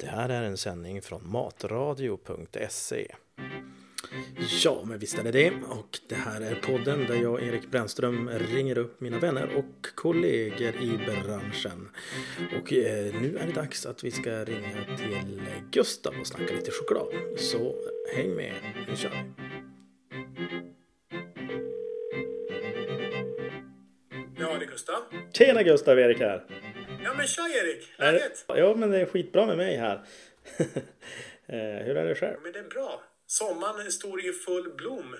[0.00, 3.14] Det här är en sändning från matradio.se.
[4.64, 5.50] Ja, men visst är det det.
[5.50, 10.74] Och det här är podden där jag, Erik Brännström, ringer upp mina vänner och kollegor
[10.82, 11.88] i branschen.
[12.60, 16.70] Och eh, nu är det dags att vi ska ringa till Gustav och snacka lite
[16.70, 17.08] choklad.
[17.36, 17.74] Så
[18.14, 18.54] häng med,
[18.88, 19.44] nu kör vi.
[24.38, 25.02] Ja, det är Gustav.
[25.32, 26.67] Tjena Gustav, Erik här.
[27.08, 27.92] Ja, men tja Erik!
[27.98, 28.44] Läget?
[28.48, 30.00] Ja, men det är skitbra med mig här.
[31.50, 32.36] Eh, Hur är det själv?
[32.42, 33.02] Men det är bra.
[33.26, 35.16] Sommaren står i full blom.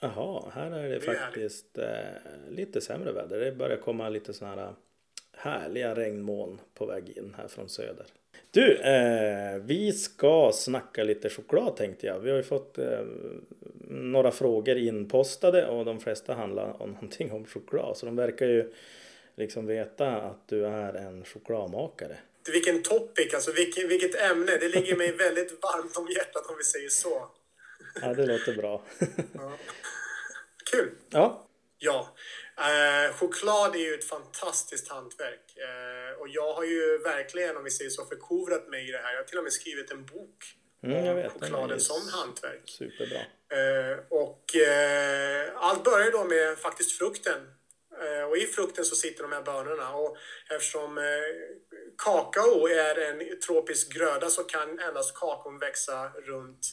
[0.00, 3.40] Jaha, här är det, Det är faktiskt eh, lite sämre väder.
[3.40, 4.74] Det börjar komma lite sådana här
[5.32, 8.06] härliga regnmoln på väg in här från söder.
[8.50, 12.20] Du, eh, vi ska snacka lite choklad tänkte jag.
[12.20, 13.00] Vi har ju fått eh,
[13.88, 17.96] några frågor inpostade och de flesta handlar om någonting om choklad.
[17.96, 18.72] Så de verkar ju
[19.40, 22.16] liksom veta att du är en chokladmakare.
[22.52, 24.56] Vilken topic, alltså vilket, vilket ämne.
[24.56, 27.28] Det ligger mig väldigt varmt om hjärtat om vi säger så.
[28.02, 28.84] Ja, det låter bra.
[29.34, 29.52] Ja.
[30.70, 30.90] Kul!
[31.10, 31.46] ja,
[31.82, 32.14] Ja,
[32.56, 35.56] eh, choklad är ju ett fantastiskt hantverk.
[35.56, 39.12] Eh, och jag har ju verkligen, om vi säger så, förkovrat mig i det här.
[39.12, 42.62] Jag har till och med skrivit en bok Mm, jag om vet, chokladen som hantverk.
[42.66, 43.18] superbra.
[43.18, 47.40] Eh, och eh, allt börjar då med faktiskt frukten.
[48.30, 49.94] Och i frukten så sitter de här bönorna.
[49.94, 50.16] Och
[50.50, 51.04] eftersom eh,
[51.98, 56.66] kakao är en tropisk gröda så kan endast kakaon växa runt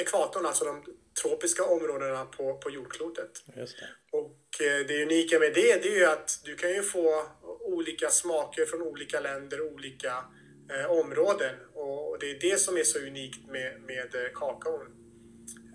[0.00, 0.84] ekvatorn, alltså de
[1.22, 3.30] tropiska områdena på, på jordklotet.
[3.46, 3.66] Det.
[4.10, 7.26] Och eh, det unika med det, det är ju att du kan ju få
[7.60, 10.24] olika smaker från olika länder, olika
[10.70, 11.54] eh, områden.
[11.74, 14.86] Och det är det som är så unikt med, med eh, kakaon.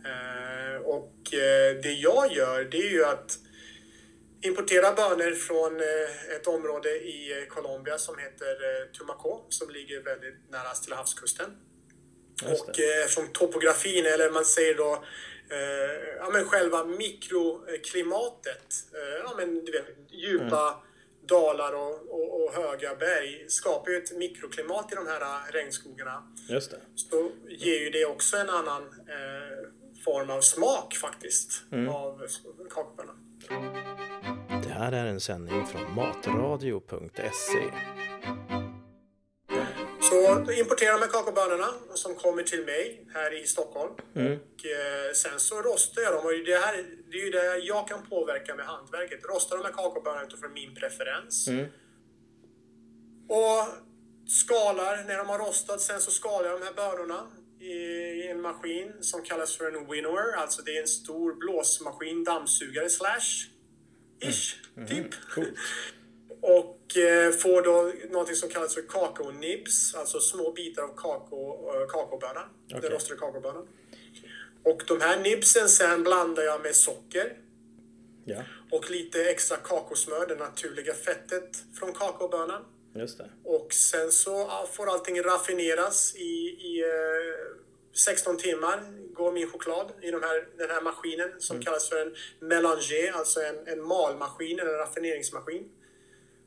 [0.06, 3.38] Eh, och eh, det jag gör, det är ju att
[4.42, 10.02] importera bönor från eh, ett område i eh, Colombia som heter eh, Tumaco, som ligger
[10.03, 11.58] väldigt nära Stilla havskusten.
[12.44, 14.94] Och eftersom topografin, eller man säger då
[15.50, 20.84] eh, ja, men själva mikroklimatet, eh, ja, men, du vet, djupa
[21.28, 26.34] dalar och, och, och höga berg skapar ju ett mikroklimat i de här regnskogarna.
[26.50, 26.78] Just det.
[26.96, 29.68] Så ger ju det också en annan eh,
[30.06, 32.28] form av smak faktiskt av
[32.69, 33.18] kakabönan.
[34.81, 37.64] Här är en sändning från matradio.se.
[40.02, 43.94] Så då importerar man kakaobönorna som kommer till mig här i Stockholm.
[44.16, 44.34] Mm.
[44.34, 46.25] Och eh, sen så rostar jag dem.
[46.25, 46.74] Och det, här,
[47.12, 49.19] det är ju det jag kan påverka med hantverket.
[49.25, 51.48] Rostar de här kakaobönorna utifrån min preferens.
[51.48, 51.66] Mm.
[53.30, 53.59] Och
[54.28, 57.28] skalar, när de har rostat sen så skalar jag de här bönorna
[57.59, 60.36] i en maskin som kallas för en winnower.
[60.38, 63.50] Alltså det är en stor blåsmaskin, dammsugare slash.
[64.21, 64.55] Ish,
[64.89, 65.07] typ.
[65.35, 65.53] Coolt.
[66.41, 71.87] Och eh, får då något som kallas för kakaonibs, alltså små bitar av kakao, eh,
[71.87, 72.81] kakaobönan, Okej.
[72.81, 73.67] den rostade kakaobönan.
[74.63, 77.37] Och de här nibsen sen blandar jag med socker
[78.25, 82.65] Ja, och lite extra kakosmör, det naturliga fettet från kakaobönan.
[82.95, 83.29] just det.
[83.43, 86.21] Och sen så får allting raffineras i,
[86.61, 87.60] i eh,
[87.94, 88.84] 16 timmar.
[89.13, 92.16] Går min choklad i de här, den här maskinen som kallas för en
[92.47, 95.69] mélanger, alltså en, en malmaskin eller en raffineringsmaskin.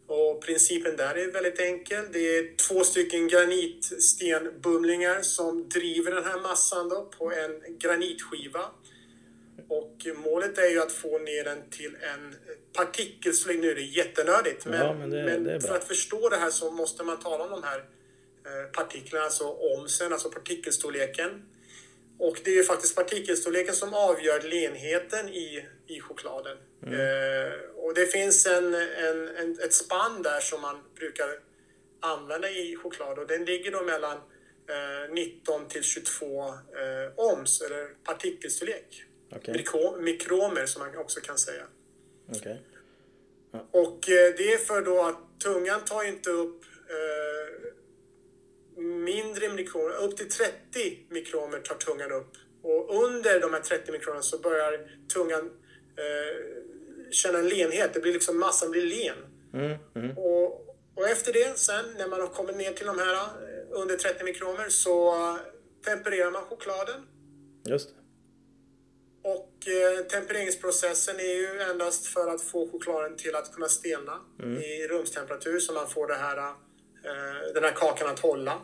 [0.07, 2.05] Och principen där är väldigt enkel.
[2.13, 8.71] Det är två stycken granitstenbumlingar som driver den här massan då på en granitskiva.
[9.69, 12.35] Och målet är ju att få ner den till en
[12.73, 13.61] partikelstorlek.
[13.61, 15.69] Nu är det jättenördigt, men, Ja, men det- det är bra.
[15.69, 17.85] för att förstå det här så måste man tala om de här
[18.73, 21.43] partiklarna, alltså omsen, alltså partikelstorleken.
[22.19, 26.59] Och det är ju faktiskt partikelstorleken som avgör lenheten i, i chokladen.
[26.83, 27.01] Mm.
[27.01, 31.39] Eh, och det finns en, en, en, ett spann där som man brukar
[32.01, 34.17] använda i choklad och den ligger då mellan
[34.69, 36.55] eh, 19 till 22 eh,
[37.17, 39.05] oms, eller partikelstorlek.
[39.33, 39.55] Okej.
[39.55, 41.65] Mikro, mikromer som man också kan säga.
[42.37, 42.63] Okej.
[43.71, 47.75] Och eh, det är för då att tungan tar inte upp eh,
[48.77, 52.33] mindre mikromer, upp till 30 mikromer tar tungan upp.
[52.63, 55.51] Och under de här 30 mikronerna så börjar tungan
[55.97, 56.55] eh,
[57.11, 57.95] känna en lenhet.
[57.95, 59.17] Det blir liksom, massan blir len.
[59.55, 60.19] Mm, mm.
[60.19, 63.21] Och, och efter det sen, när man har kommit ner till de här eh,
[63.71, 65.15] under 30 mikromer så
[65.85, 67.03] tempererar man chokladen.
[67.65, 68.05] Just det.
[69.29, 74.21] Och eh, tempereringsprocessen är ju endast för att få chokladen till att kunna stelna
[74.65, 76.53] i rumstemperatur så man får det här, eh,
[77.55, 78.59] den här kakan att hålla.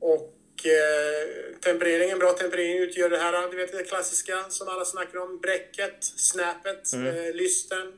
[0.00, 5.18] Och eh, tempereringen, bra temperering utgör det här, du vet det klassiska som alla snackar
[5.18, 7.92] om, bräcket, snäpet, eh, lysten.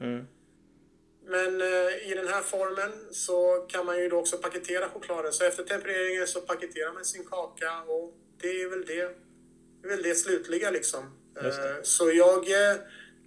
[1.26, 5.32] men eh, i den här formen så kan man ju då också paketera chokladen.
[5.32, 8.94] Så efter tempereringen så paketerar man sin kaka och det är väl det,
[9.82, 11.10] det, är väl det slutliga liksom.
[11.34, 11.48] Det.
[11.48, 12.76] Eh, Så jag eh,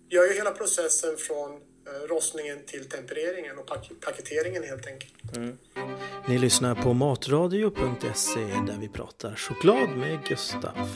[0.09, 1.51] gör ju hela processen från
[1.87, 5.13] eh, rostningen till tempereringen och pak- paketeringen helt enkelt.
[6.27, 10.87] Ni lyssnar på matradio.se där vi pratar choklad med Gustav.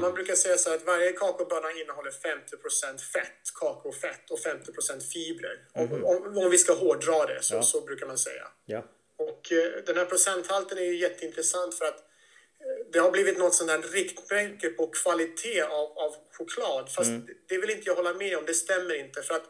[0.00, 4.72] Man brukar säga så här att varje kakaobönna innehåller 50% fett, kakaofett och 50
[5.12, 5.56] fibrer.
[5.74, 7.62] Om, om, om vi ska hårdra det så, Ja.
[7.62, 8.48] så brukar man säga.
[8.64, 8.84] Ja.
[9.18, 13.54] Och eh, den här procenthalten är ju jätteintressant för att eh, det har blivit något
[13.54, 16.88] sånt här riktmärke på kvalitet av, av choklad.
[16.92, 19.22] Fast det, det vill inte jag hålla med om, det stämmer inte.
[19.22, 19.46] För att,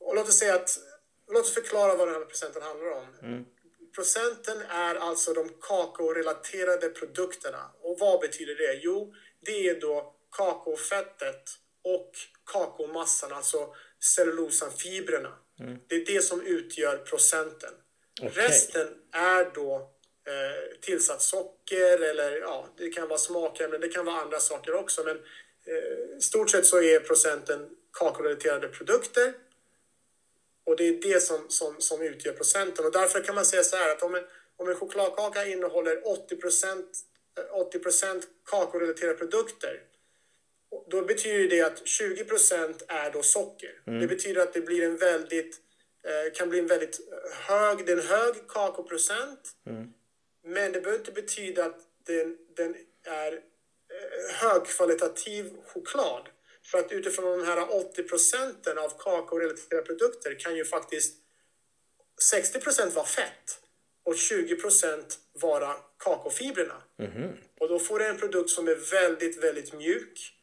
[0.00, 0.78] och låt oss säga att,
[1.32, 3.06] låt oss förklara vad den här procenten handlar om.
[3.94, 7.70] Procenten är alltså de kakaorelaterade produkterna.
[7.80, 8.80] Och vad betyder det?
[8.82, 11.50] Jo, det är då kakaofettet
[11.84, 12.10] och
[12.52, 15.32] kakaomassan, alltså cellulosanfibrerna.
[15.88, 17.70] Det är det som utgör procenten.
[18.22, 18.32] Okej.
[18.34, 19.90] Resten är då
[20.26, 25.04] eh, tillsatt socker eller ja, det kan vara smakämnen, det kan vara andra saker också.
[25.04, 29.32] Men eh, stort sett så är procenten kakaorelaterade produkter.
[30.64, 32.84] Och det är det som, som, som utgör procenten.
[32.84, 34.24] Och därför kan man säga så här att om en,
[34.56, 39.80] om en chokladkaka innehåller 80 eh, 80% kakaorelaterade produkter
[40.86, 44.00] då betyder det att 20% är då socker.
[44.00, 45.60] Det betyder att det blir en väldigt,
[46.04, 47.00] eh, kan bli en väldigt
[47.48, 49.50] hög, det är en hög kakaoprocent.
[50.44, 56.28] Men det behöver inte betyda att den, den är eh, högkvalitativ choklad.
[56.72, 61.16] För att utifrån de här 80 procenten av kakaorelaterade produkter kan ju faktiskt
[62.34, 63.60] 60% vara fett
[64.04, 65.02] och 20%
[65.32, 66.82] vara kakaofibrerna.
[67.60, 70.34] Och då får du en produkt som är väldigt, väldigt mjuk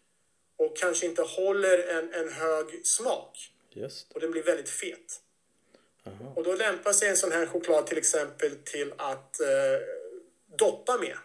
[0.58, 3.52] och kanske inte håller en, en hög smak.
[3.70, 5.22] Just Och den blir väldigt fet.
[6.36, 9.48] Och då lämpar sig en sån här choklad till exempel till att eh,
[10.58, 11.18] doppa med.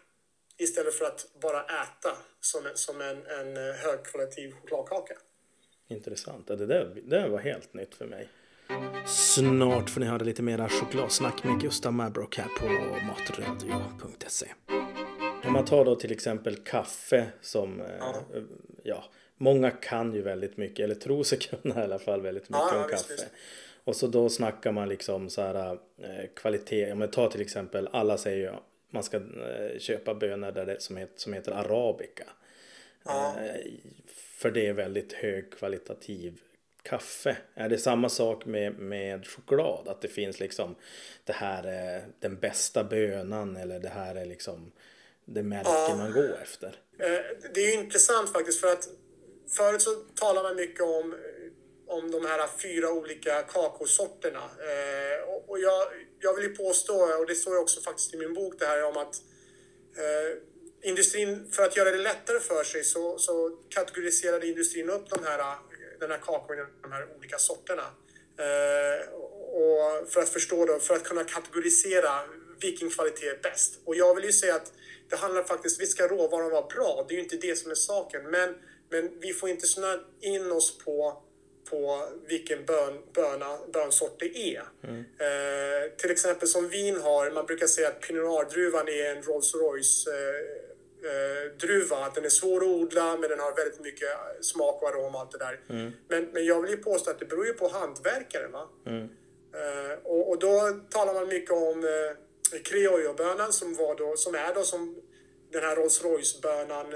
[0.59, 5.15] Istället för att bara äta som en, som en, en eh, högkvalitativ chokladkaka.
[5.89, 6.45] Intressant.
[6.49, 8.29] Ja, Det där, det där var helt nytt för mig.
[9.06, 12.67] Snart får ni höra lite mera chokladsnack med Gustav Mabrock här på
[13.06, 14.47] matradio.se.
[15.47, 18.15] Om man tar då till exempel kaffe som, ja.
[18.83, 19.05] ja,
[19.37, 22.75] många kan ju väldigt mycket, eller tror sig kunna i alla fall väldigt mycket Ja,
[22.75, 23.12] om ja, visst, kaffe.
[23.23, 23.27] visst.
[23.85, 27.89] Och så då snackar man liksom så här eh, kvalitet, om man tar till exempel,
[27.93, 28.56] alla säger ju
[28.94, 32.25] man ska eh, köpa bönor där det, som, heter, som heter arabica.
[33.05, 33.37] Ja.
[33.41, 33.73] Eh,
[34.14, 36.41] för det är väldigt högkvalitativ
[36.82, 37.37] kaffe.
[37.55, 39.88] Är det samma sak med, med choklad?
[39.88, 40.75] Att det finns liksom
[41.25, 44.73] det här är den bästa bönan eller det här är liksom
[45.25, 46.69] det märke man går efter.
[46.99, 47.20] Eh,
[47.55, 48.88] Det är ju intressant faktiskt för att
[49.49, 51.19] förut så talar man mycket om, eh,
[51.86, 54.42] om de här fyra olika kakaosorterna.
[54.60, 55.82] Eh, och- Och jag,
[56.20, 58.84] jag vill ju påstå, och det står ju också faktiskt i min bok det här
[58.84, 59.14] om att
[59.96, 60.38] eh,
[60.82, 65.56] industrin, för att göra det lättare för sig så, så kategoriserade industrin upp de här,
[66.00, 67.82] den här kakon i de här olika sorterna.
[68.38, 69.08] Eh,
[69.62, 72.20] och för att förstå då, för att kunna kategorisera
[72.60, 73.81] vilken kvalitet är bäst.
[73.84, 74.72] Och jag vill ju säga att
[75.10, 77.75] det handlar faktiskt, visst ska råvaran vara bra, det är ju inte det som är
[77.75, 78.54] saken, men,
[78.90, 81.22] men vi får inte snöa in oss på
[81.75, 84.62] på vilken bön, böna, bönsort det är.
[85.26, 89.55] Eh, till exempel som vin har, man brukar säga att Pinot Noir-druvan är en Rolls
[89.55, 90.41] Royce eh,
[91.10, 91.96] eh, druva.
[91.96, 94.08] Att den är svår att odla men den har väldigt mycket
[94.41, 95.60] smak och arom och allt det där.
[96.08, 98.53] Men, men jag vill ju påstå att det beror ju på hantverkaren.
[98.53, 98.69] Va?
[99.55, 104.55] Eh, och, och då talar man mycket om eh, Criollo-bönan som, var då, som är
[104.55, 105.03] då som
[105.53, 106.94] den här Rolls Royce-bönan.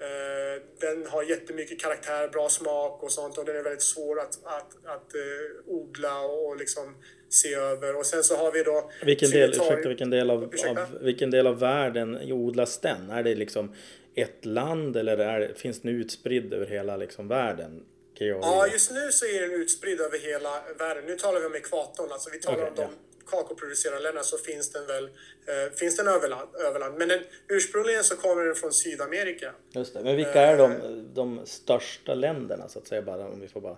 [0.00, 4.38] Eh, den har jättemycket karaktär, bra smak och sånt och den är väldigt svår att,
[4.44, 6.94] att, att eh, odla och liksom
[7.28, 7.96] se över.
[7.96, 8.90] Och sen så har vi då...
[9.04, 13.10] Vilken del, ursäkta, vilken del av, av, vilken del av världen odlas den?
[13.10, 13.74] Är det liksom
[14.14, 17.84] ett land eller är, finns den utspridd över hela liksom världen?
[18.18, 21.04] Ja, just nu så är den utspridd över hela världen.
[21.06, 23.03] Nu talar vi om ekvatorn, alltså vi talar Okej, om de.
[23.26, 26.98] Kakaoproducerande länderna så finns den väl eh, finns den överland, överland.
[26.98, 29.54] Men den, ursprungligen så kommer den från Sydamerika.
[29.70, 30.02] Just det.
[30.04, 30.74] Men vilka är de,
[31.14, 33.76] de största länderna så att säga bara om vi får bara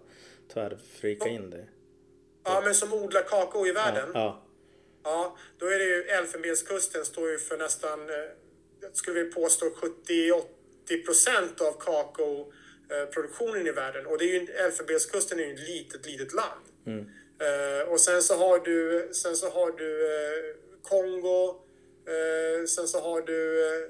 [0.53, 1.65] tvärfrika in det?
[2.45, 4.11] Ja, men som odlar kakao i världen.
[4.15, 4.43] Ja,
[5.07, 8.17] Ja, då är det ju Elfenbenskusten står ju för nästan, eh,
[8.93, 14.07] skulle vilja påstå 70-80 procent av kakaoproduktionen i världen.
[14.07, 16.65] Och det är ju, Elfenbenskusten är ju ett litet, litet land.
[17.41, 21.49] Eh, och sen så har du, sen så har du eh, Kongo,
[22.07, 23.89] eh, sen så har du eh,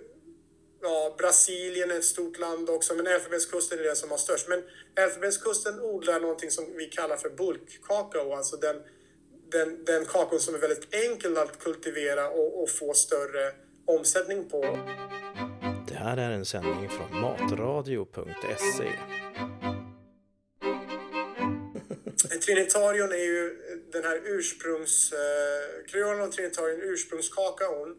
[0.83, 4.49] ja, Brasilien är ett stort land också, men Elfenbenskusten är det som har störst.
[4.49, 4.63] Men
[4.95, 8.77] Elfenbenskusten odlar någonting som vi kallar för bulkkakao, alltså den,
[9.51, 13.53] den, den kakao som är väldigt enkel att kultivera och, och få större
[13.87, 14.63] omsättning på.
[15.89, 18.93] Det här är en sändning från matradio.se.
[22.47, 25.13] Trinitarion är ju eh, den här ursprungs...
[25.13, 27.97] Eh, Creolen och Trinitarion ursprungskakaon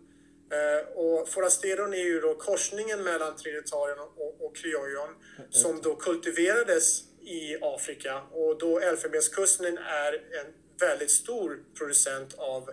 [0.52, 5.08] Eh, och Forasteron är ju då korsningen mellan Trinitarion och, och Criollo
[5.50, 12.70] som då kultiverades i Afrika och då Elfenbenskusten är en väldigt stor producent av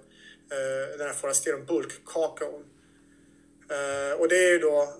[0.50, 2.64] eh, den här Forasteron bulkkakaon.
[3.70, 4.94] Eh, och det är ju då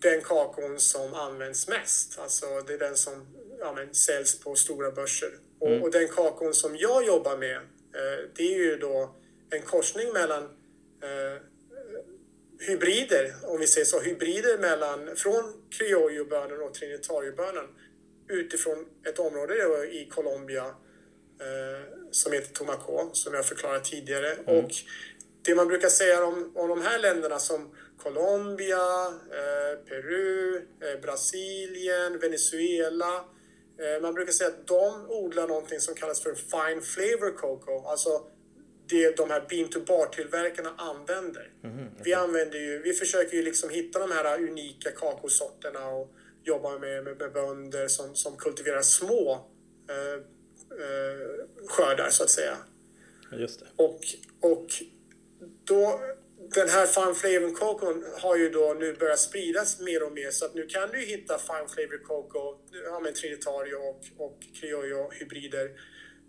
[0.00, 3.26] den kakaon som används mest, alltså det är den som
[3.58, 5.30] ja, men, säljs på stora börser.
[5.60, 5.80] Mm.
[5.80, 9.14] Och, och, den kakaon som jag jobbar med, eh, det är ju då
[9.50, 10.42] en korsning mellan
[11.02, 11.42] eh,
[12.60, 17.68] hybrider, om vi säger så, hybrider mellan, från criollo-bönan och trinitariobönan
[18.28, 19.54] utifrån ett område
[19.90, 20.64] i Colombia
[21.40, 24.32] eh, som heter Tomaco, som jag förklarat tidigare.
[24.32, 24.64] Mm.
[24.64, 24.70] Och
[25.42, 32.18] det man brukar säga om, om de här länderna som Colombia, eh, Peru, eh, Brasilien,
[32.18, 33.24] Venezuela.
[33.78, 38.26] Eh, man brukar säga att de odlar någonting som kallas för fine flavor cocoa, alltså
[38.88, 41.52] det de här bean to bar-tillverkarna använder.
[41.64, 41.88] Mm, okay.
[42.04, 47.04] vi, använder ju, vi försöker ju liksom hitta de här unika kakaosorterna och jobba med,
[47.04, 49.32] med, med bönder som, som kultiverar små
[49.90, 50.14] eh,
[50.78, 52.56] eh, skördar så att säga.
[53.32, 53.66] Just det.
[53.76, 54.00] Och,
[54.40, 54.66] och
[55.64, 56.00] då,
[56.54, 60.44] den här Fine Flavor Cocoa har ju då nu börjat spridas mer och mer så
[60.44, 65.70] att nu kan du hitta Fine Flavor Cocoa, ja, med Trinitario och, och Criollo hybrider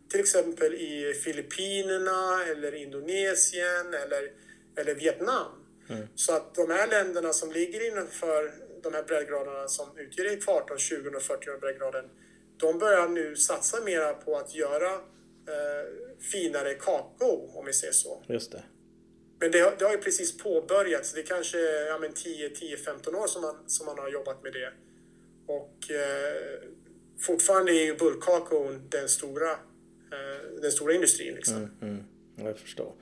[0.09, 4.31] till exempel i Filippinerna eller Indonesien eller,
[4.77, 5.65] eller Vietnam.
[5.89, 6.07] Mm.
[6.15, 11.09] Så att de här länderna som ligger innanför de här breddgraderna som utgör ekvatorn, 20
[11.09, 12.05] och 40 breddgraden,
[12.57, 18.23] de börjar nu satsa mera på att göra eh, finare kakao, om vi säger så.
[18.27, 18.63] Just det.
[19.39, 21.13] Men det har, det har ju precis påbörjats.
[21.13, 24.71] Det är kanske ja, 10-15 år som man, som man har jobbat med det.
[25.45, 26.69] Och eh,
[27.19, 29.59] fortfarande är ju bulkkakaon den stora
[30.11, 31.35] Eh, den stora industrin.
[31.35, 31.55] Liksom.
[31.57, 32.03] Mm, mm.
[32.35, 32.93] Jag förstår.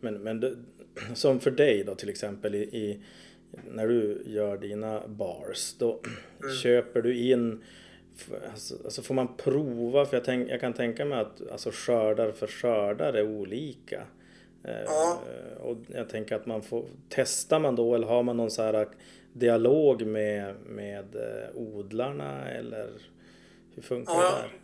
[0.00, 0.56] Men, men det,
[1.14, 3.02] som för dig då till exempel i, i
[3.70, 6.02] när du gör dina bars, då
[6.42, 6.56] mm.
[6.56, 7.64] köper du in
[8.52, 10.06] Alltså, alltså, får man prova?
[10.06, 14.06] För jag, tänk, jag kan tänka mig att alltså, skördar för skördar är olika.
[14.64, 15.22] Eh, ja.
[15.60, 18.88] Och jag tänker att man får, testar man då eller har man någon så här
[19.32, 22.90] dialog med, med eh, odlarna eller
[23.74, 24.20] hur funkar ja.
[24.20, 24.60] det där?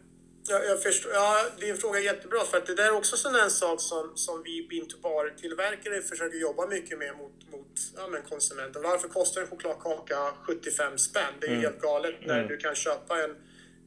[0.48, 1.12] Ja, jag förstår.
[1.12, 4.12] Ja, din fråga är jättebra för att det där är också sån en sak som,
[4.14, 8.82] som vi bin bar-tillverkare försöker jobba mycket med mot, mot ja, men konsumenten.
[8.82, 11.22] Varför kostar en chokladkaka 75 spänn?
[11.40, 11.62] Det är mm.
[11.62, 12.48] helt galet när mm.
[12.48, 13.36] du kan köpa en,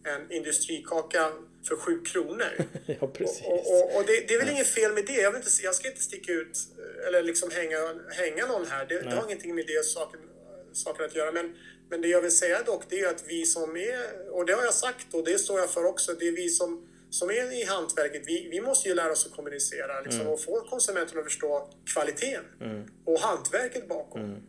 [0.03, 1.31] en industrikaka
[1.69, 2.51] för 7 kronor.
[2.99, 3.45] ja, precis.
[3.45, 5.13] Och, och, och det, det, är väl inget fel med det.
[5.13, 6.57] Jag, vill inte, jag ska inte sticka ut
[7.07, 7.77] eller liksom hänga,
[8.09, 8.85] hänga någon här.
[8.85, 10.19] Det, det har ingenting med det saken,
[10.73, 11.31] saken att göra.
[11.31, 11.55] Men
[11.89, 14.63] men det jag vill säga dock det är att vi som är, och det har
[14.63, 17.63] jag sagt och det står jag för också, det är vi som, som är i
[17.63, 20.33] hantverket, vi, vi måste ju lära oss att kommunicera liksom, mm.
[20.33, 22.83] och få konsumenten att förstå kvaliteten mm.
[23.05, 24.21] och hantverket bakom.
[24.21, 24.41] Mm.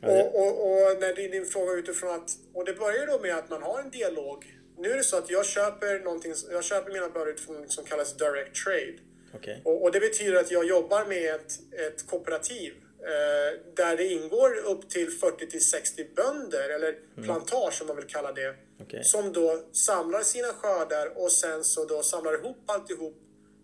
[0.00, 3.18] Ja, och, och, och, när det är din fråga utifrån att, och det börjar då
[3.18, 4.59] med att man har en dialog.
[4.80, 7.84] Nu är det så att jag köper någonting, jag köper mina bördor utifrån något som
[7.84, 8.98] kallas direct trade.
[9.34, 9.56] Okay.
[9.64, 14.56] Och, och, det betyder att jag jobbar med ett, ett kooperativ Eh, där det ingår
[14.56, 17.24] upp till 40 till 60 bönder, eller mm.
[17.24, 19.02] plantage som man vill kalla det, okay.
[19.04, 23.14] som då samlar sina skördar och sen så då samlar ihop alltihop,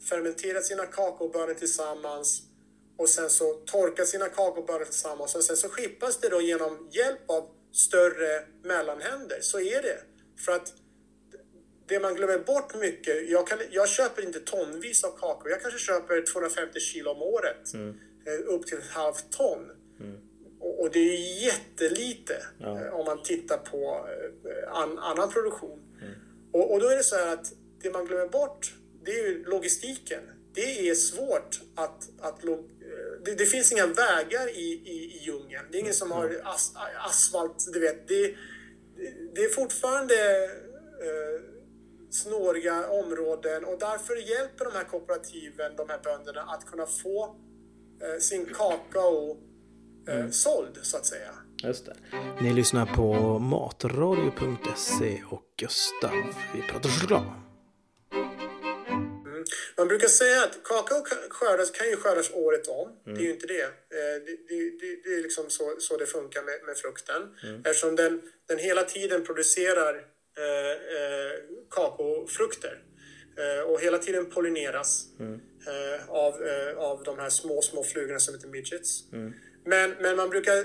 [0.09, 2.43] fermenterar sina kakaobönor tillsammans
[2.99, 7.31] och sen så torkar sina kakaobönor tillsammans och sen så skippas det då genom hjälp
[7.31, 9.39] av större mellanhänder.
[9.41, 9.99] Så är det.
[10.45, 10.73] För att
[11.89, 15.81] det man glömmer bort mycket, jag, kan, jag köper inte tonvis av kakao, jag kanske
[15.81, 17.75] köper 250 kilo om året.
[17.75, 17.95] Mm.
[18.27, 19.71] Eh, upp till ett halvt ton.
[20.01, 20.17] Mm.
[20.61, 22.81] Och, och, det är jättelite ja.
[22.81, 24.09] Eh, om man tittar på
[24.45, 25.81] eh, an, annan produktion.
[26.03, 26.15] Mm.
[26.53, 27.53] Och, och, då är det så här att
[27.83, 28.75] det man glömmer bort,
[29.05, 30.23] det är logistiken.
[30.55, 32.09] Det är svårt att...
[32.21, 32.41] att
[33.25, 35.65] det, det finns inga vägar i, i, i djungeln.
[35.71, 36.73] Det är ingen som har as,
[37.09, 38.09] asfalt, du vet.
[38.09, 38.35] Det,
[39.35, 40.45] det är fortfarande
[41.03, 41.56] eh,
[42.23, 47.37] snåriga områden och därför hjälper de här kooperativen, de här bönderna, att kunna få
[48.03, 49.37] Eh, sin kakao
[50.09, 50.33] eh, mm.
[50.33, 51.31] såld så att säga.
[51.63, 51.97] Just det.
[52.41, 56.35] Ni lyssnar på matradio.se och Gustav.
[56.55, 57.23] Vi pratar choklad.
[59.27, 59.45] Mm.
[59.77, 62.89] Man brukar säga att kakao skördas, kan ju skördas året om.
[63.07, 63.19] Mm.
[63.19, 63.67] Det är ju inte det.
[63.89, 67.23] Det, det, det, det är liksom så, så det funkar med, med frukten.
[67.43, 67.63] Mm.
[67.65, 71.33] Eftersom den, den hela tiden producerar eh, eh,
[71.71, 72.83] kakaofrukter
[73.37, 75.41] eh, och hela tiden pollineras mm.
[76.09, 76.35] av,
[76.77, 79.13] av de här små, små flugorna som heter midgets.
[79.13, 79.33] Mm.
[79.65, 80.65] Men, men man brukar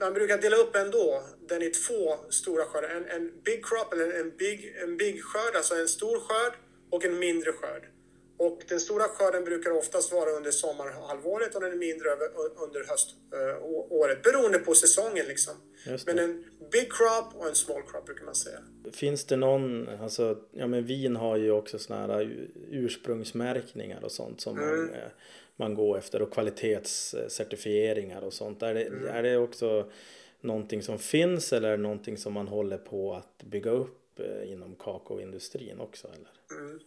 [0.00, 2.88] man brukar dela upp ändå den i två stora skördar.
[2.88, 6.52] En, en big crop, eller en big, en big skörd, alltså en stor skörd
[6.90, 7.82] och en mindre skörd.
[8.36, 12.08] Och den stora skörden brukar oftast vara under sommarhalvåret och den är mindre
[12.56, 15.26] under höståret beroende på säsongen.
[15.26, 15.54] Liksom.
[16.06, 18.58] Men en big crop och en small crop brukar man säga.
[18.92, 24.40] Finns det någon, alltså, ja men vin har ju också sådana här ursprungsmärkningar och sånt
[24.40, 24.76] som mm.
[24.76, 25.08] man, eh,
[25.56, 28.62] man går efter och kvalitetscertifieringar och sånt.
[28.62, 29.06] Är det, mm.
[29.06, 29.90] är det också
[30.40, 34.52] någonting som finns eller är det någonting som man håller på att bygga upp Eh,
[34.52, 36.08] inom kakaoindustrin också?
[36.08, 36.60] Eller?
[36.60, 36.80] Mm.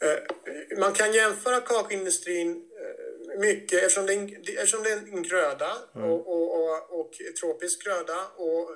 [0.00, 5.22] Eh, man kan jämföra kakaoindustrin eh, mycket eftersom det är en, eftersom det är en
[5.22, 6.10] gröda mm.
[6.10, 8.70] och, och, och, och, tropisk gröda och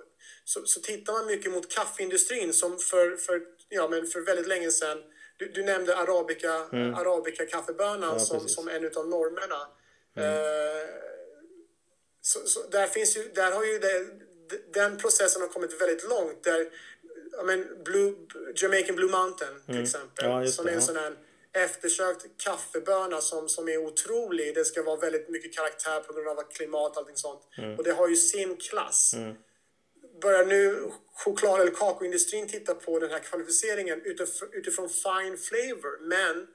[0.45, 4.71] så, så tittar man mycket mot kaffeindustrin som för, för, ja, men för väldigt länge
[4.71, 5.03] sedan
[5.37, 6.95] du, du nämnde arabica, mm.
[6.95, 9.69] arabica kaffebönan ja, som, som en av normerna.
[10.17, 10.29] Mm.
[10.29, 10.89] Eh,
[12.21, 14.07] så, så, där, finns ju, där har ju det,
[14.73, 16.45] den processen har kommit väldigt långt.
[16.45, 16.67] Där
[17.33, 18.15] ja, men Blue,
[18.55, 19.83] Jamaican Blue Mountain till mm.
[19.83, 20.25] exempel.
[20.25, 21.17] Ja, som är en sån här
[21.53, 24.55] eftersökt kaffeböna som, som är otrolig.
[24.55, 27.43] Det ska vara väldigt mycket karaktär på grund av klimat och allting sånt.
[27.59, 27.79] Mm.
[27.79, 29.15] Och det har ju sin klass.
[29.15, 29.35] Mm.
[30.23, 35.99] Börjar nu choklad eller kakaoindustrin titta på den här kvalificeringen utifrån, utifrån fine flavor.
[36.01, 36.47] Men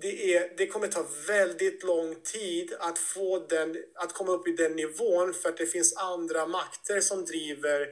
[0.00, 4.52] det, är, det kommer ta väldigt lång tid att, få den, att komma upp i
[4.52, 7.88] den nivån för att det finns andra makter som driver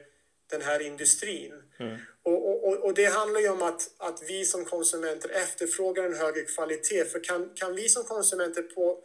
[0.49, 1.53] den här industrin.
[1.79, 1.97] Mm.
[2.23, 6.41] Och, och, och, det handlar ju om att, att vi som konsumenter efterfrågar en högre
[6.41, 7.05] kvalitet.
[7.05, 8.99] För kan, kan vi som konsumenter på,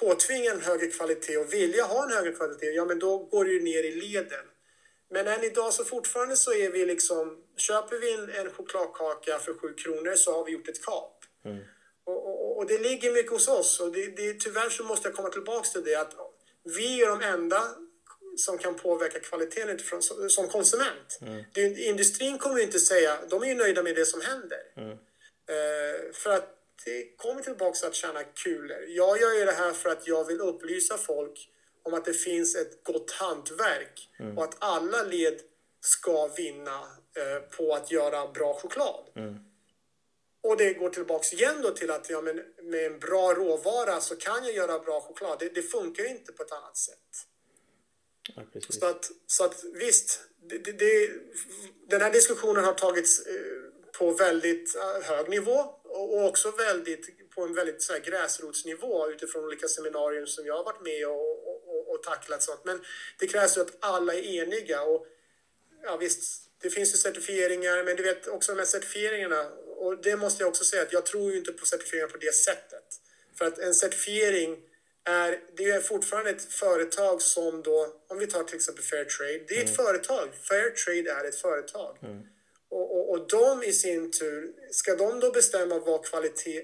[0.00, 3.50] påtvinga en högre kvalitet och vilja ha en högre kvalitet, ja men då går det
[3.50, 4.44] ju ner i leden.
[5.10, 9.54] Men än idag så fortfarande så är vi liksom, köper vi en, en chokladkaka för
[9.54, 11.24] 7 kronor så har vi gjort ett kap.
[11.44, 11.64] Mm.
[12.04, 15.16] Och, och, och, det ligger mycket hos oss och det, det, tyvärr så måste jag
[15.16, 16.14] komma tillbaks till det att
[16.62, 17.74] vi är de enda
[18.36, 21.18] som kan påverka kvaliteten utifrån, som konsument.
[21.20, 21.44] Mm.
[21.52, 24.62] Det, industrin kommer ju inte säga, de är ju nöjda med det som händer.
[24.76, 24.90] Mm.
[24.90, 26.52] Uh, för att
[26.84, 28.84] det kommer tillbaka att tjäna kulor.
[28.88, 31.48] Jag gör ju det här för att jag vill upplysa folk
[31.82, 34.38] om att det finns ett gott hantverk mm.
[34.38, 35.40] och att alla led
[35.80, 39.04] ska vinna uh, på att göra bra choklad.
[39.16, 39.38] Mm.
[40.42, 44.16] Och det går tillbaks igen då till att ja, men med en bra råvara så
[44.16, 45.38] kan jag göra bra choklad.
[45.38, 47.26] Det, det funkar inte på ett annat sätt.
[48.34, 51.10] Ja, så, att, så att visst, det, det, det,
[51.88, 53.34] den här diskussionen har tagits eh,
[53.98, 59.44] på väldigt eh, hög nivå och också väldigt, på en väldigt så här, gräsrotsnivå utifrån
[59.44, 62.42] olika seminarier som jag har varit med och, och, och, och tacklat.
[62.42, 62.64] Sånt.
[62.64, 62.80] Men
[63.18, 64.82] det krävs ju att alla är eniga.
[64.82, 65.06] Och,
[65.82, 69.50] ja, visst, det finns ju certifieringar, men du vet också de här certifieringarna.
[69.76, 72.34] Och det måste jag också säga att jag tror ju inte på certifieringar på det
[72.34, 72.84] sättet.
[73.38, 74.62] För att en certifiering
[75.06, 79.56] är, det är fortfarande ett företag som då, om vi tar till exempel Fairtrade, det
[79.56, 79.86] är ett mm.
[79.86, 80.28] företag.
[80.48, 81.98] Fairtrade är ett företag.
[82.02, 82.22] Mm.
[82.68, 86.62] Och, och, och de i sin tur, ska de då bestämma vad kvalitet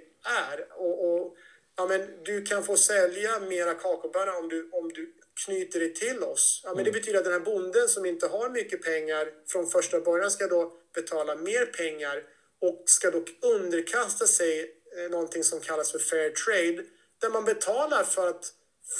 [0.49, 0.67] är?
[0.73, 1.37] Och, och
[1.77, 6.23] ja, men du kan få sälja mera kakaobönor om du, om du knyter dig till
[6.23, 6.61] oss.
[6.65, 6.85] Ja, men mm.
[6.85, 10.47] Det betyder att den här bonden som inte har mycket pengar från första början ska
[10.47, 12.23] då betala mer pengar
[12.61, 14.61] och ska då underkasta sig
[14.97, 16.85] eh, någonting som kallas för fair trade
[17.23, 18.55] där man betalar för att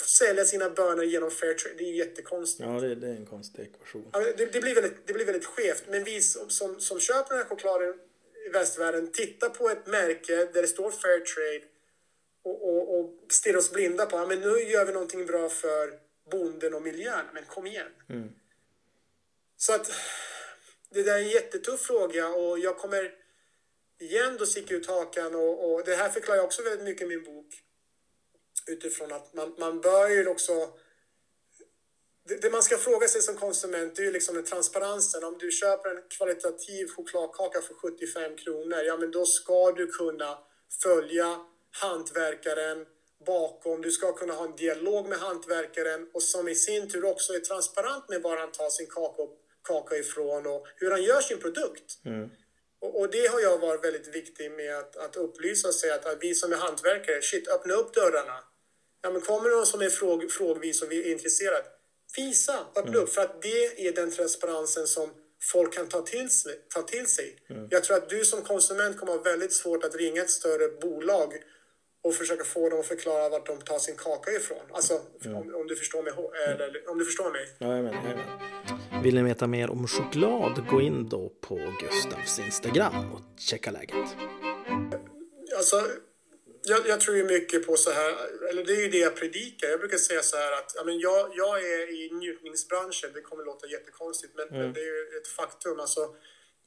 [0.05, 1.75] sälja sina bönor genom Fairtrade.
[1.77, 2.69] Det är jättekonstigt.
[2.69, 4.09] Ja, det, det är en konstig ekvation.
[4.13, 5.83] Ja, det, det, blir väldigt, det blir väldigt skevt.
[5.89, 7.99] Men vi som, som, som köper den här chokladen
[8.47, 11.61] i västvärlden tittar på ett märke där det står Fairtrade
[12.43, 15.93] och, och, och stirrar oss blinda på ja, nu gör vi någonting bra för
[16.31, 17.25] bonden och miljön.
[17.33, 17.91] Men kom igen.
[18.09, 18.29] Mm.
[19.57, 19.91] Så att
[20.89, 23.11] det där är en jättetuff fråga och jag kommer
[23.99, 27.05] igen då sticka ut hakan och, och det här förklarar jag också väldigt mycket i
[27.05, 27.62] min bok
[28.67, 30.69] utifrån att man, man bör ju också...
[32.27, 35.23] Det, det, man ska fråga sig som konsument är ju liksom den transparensen.
[35.23, 40.37] Om du köper en kvalitativ chokladkaka för 75 kronor, ja men då ska du kunna
[40.83, 41.39] följa
[41.71, 42.85] hantverkaren
[43.25, 43.81] bakom.
[43.81, 47.39] Du ska kunna ha en dialog med hantverkaren och som i sin tur också är
[47.39, 49.23] transparent med var han tar sin kaka,
[49.63, 52.05] kaka ifrån och hur han gör sin produkt.
[52.05, 52.29] Mm.
[52.79, 56.17] Och, det har jag varit väldigt viktig med att, att upplysa och säga att, att
[56.21, 58.43] vi som är hantverkare, shit, öppna upp dörrarna.
[59.03, 61.63] Ja, men kommer det någon som är fråg, frågvis och är intresserad,
[62.17, 63.03] visa, öppna mm.
[63.03, 63.09] upp.
[63.09, 65.09] För att det är den transparensen som
[65.51, 66.53] folk kan ta till sig.
[66.73, 67.35] Ta till sig.
[67.69, 71.33] Jag tror att du som konsument kommer ha väldigt svårt att ringa ett större bolag
[72.03, 74.65] och försöka få dem att förklara vart de tar sin kaka ifrån.
[74.71, 74.93] Alltså,
[75.25, 76.13] om, om, du förstår mig.
[76.47, 77.47] Eller, om du förstår mig.
[77.59, 79.03] Jajamän, jajamän.
[79.03, 84.09] Vill ni veta mer om choklad, gå in då på Gustavs Instagram och checka läget.
[85.57, 85.75] Alltså,
[86.63, 88.15] jag, jag, tror ju mycket på så här,
[88.49, 89.69] eller det är ju det jag predikar.
[89.69, 93.09] Jag brukar säga så här att ja, men jag, jag är i njutningsbranschen.
[93.13, 94.61] Det kommer låta jättekonstigt, men, mm.
[94.61, 95.79] men det är ju ett faktum.
[95.79, 96.15] Alltså,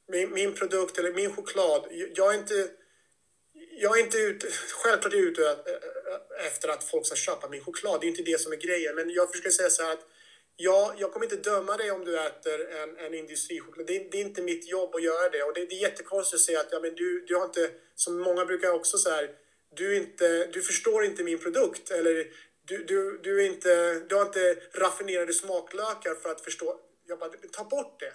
[0.09, 2.69] min, min produkt, eller min choklad, jag är inte...
[3.79, 4.47] Jag är inte ute,
[4.83, 5.57] självklart är jag ute
[6.47, 8.01] efter att folk ska köpa min choklad.
[8.01, 8.95] Det är inte det som är grejen.
[8.95, 10.07] Men jag försöker säga så här att
[10.59, 13.87] Ja, jag kommer inte döma dig om du äter en, en industrichoklad.
[13.87, 15.43] Det, det, är inte mitt jobb att göra det.
[15.43, 18.21] Och det, det är jättekonstigt att säga att ja, men du, du har inte, som
[18.21, 19.29] många brukar också säga,
[19.77, 21.91] du, inte, du förstår inte min produkt.
[21.91, 22.27] Eller
[22.65, 26.81] du, du, du, är inte, du har inte raffinerade smaklökar för att förstå.
[27.07, 28.12] Jag bara, ta bort det.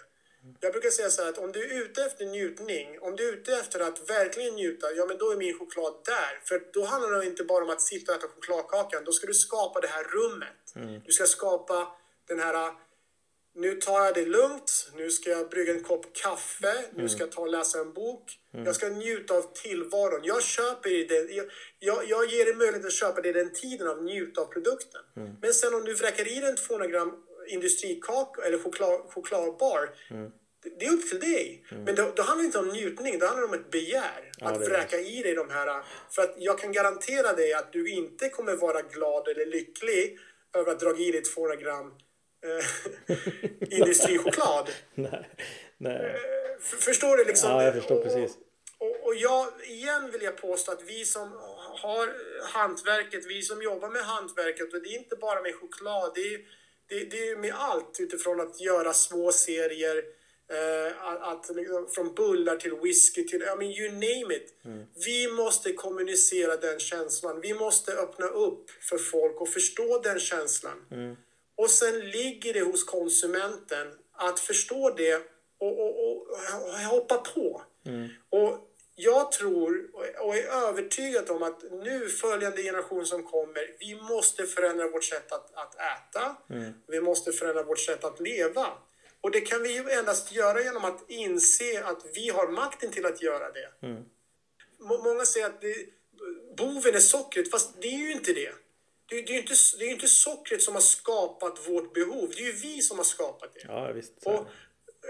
[0.59, 3.33] Jag brukar säga så här att om du är ute efter njutning, om du är
[3.33, 6.41] ute efter att verkligen njuta, ja men då är min choklad där.
[6.43, 9.33] För då handlar det inte bara om att sitta och äta chokladkakan, då ska du
[9.33, 10.75] skapa det här rummet.
[10.75, 11.01] Mm.
[11.05, 11.87] Du ska skapa
[12.27, 12.73] den här
[13.53, 16.85] nu tar jag det lugnt, nu ska jag brygga en kopp kaffe, mm.
[16.93, 18.37] nu ska jag ta och läsa en bok.
[18.53, 18.65] Mm.
[18.65, 20.21] Jag ska njuta av tillvaron.
[20.23, 21.45] Jag köper det, jag,
[21.79, 25.01] jag, jag ger dig möjlighet att köpa det den tiden av njuta av produkten.
[25.17, 25.31] Mm.
[25.41, 30.31] Men sen om du vräker i dig en 200 gram industrikaka eller choklad, chokladbar, mm.
[30.63, 31.65] det, det är upp till dig.
[31.71, 31.83] Mm.
[31.83, 34.31] Men då, då handlar det inte om njutning, då handlar det om ett begär.
[34.37, 35.83] Ja, att vräka i dig de här.
[36.09, 40.19] För att jag kan garantera dig att du inte kommer vara glad eller lycklig
[40.53, 41.93] över att dra i dig 200 gram
[43.69, 44.69] industrichoklad.
[44.95, 45.29] nej,
[45.77, 45.95] nej.
[45.95, 47.51] Eh, förstår du liksom?
[47.51, 48.37] Ja, jag förstår precis.
[48.77, 51.31] Och, och jag, igen vill jag påstå att vi som
[51.81, 52.13] har
[52.53, 56.39] hantverket, vi som jobbar med hantverket, och det är inte bara med choklad, det är,
[56.89, 60.03] det, det är med allt utifrån att göra små serier,
[60.51, 64.55] eh, att, att, liksom, från bullar till whisky till, I mean, you name it.
[64.65, 64.85] Mm.
[65.05, 67.41] Vi måste kommunicera den känslan.
[67.41, 70.85] Vi måste öppna upp för folk och förstå den känslan.
[70.91, 71.15] Mm.
[71.61, 75.15] Och sen ligger det hos konsumenten att förstå det
[75.57, 76.27] och, och, och,
[76.67, 77.61] och hoppa på.
[77.85, 78.09] Mm.
[78.29, 78.57] Och
[78.95, 84.87] jag tror och är övertygad om att nu följande generation som kommer, vi måste förändra
[84.87, 86.35] vårt sätt att, att äta.
[86.49, 86.73] Mm.
[86.87, 88.67] Vi måste förändra vårt sätt att leva.
[89.21, 93.05] Och det kan vi ju endast göra genom att inse att vi har makten till
[93.05, 93.87] att göra det.
[93.87, 94.03] Mm.
[94.79, 95.75] Många säger att det,
[96.57, 98.51] boven är sockret, fast det är ju inte det.
[99.11, 102.45] Det, är ju inte, det är inte sockret som har skapat vårt behov, det är
[102.45, 103.61] ju vi som har skapat det.
[103.67, 104.13] Ja, visst.
[104.23, 104.47] Och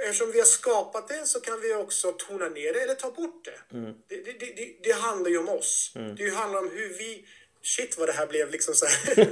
[0.05, 3.45] eftersom vi har skapat det så kan vi också tona ner det eller ta bort
[3.45, 3.77] det.
[3.77, 3.93] Mm.
[4.07, 5.93] Det, det, det, det, handlar ju om oss.
[5.95, 6.15] Mm.
[6.15, 7.27] Det handlar om hur vi...
[7.63, 9.15] Shit vad det här blev liksom så här.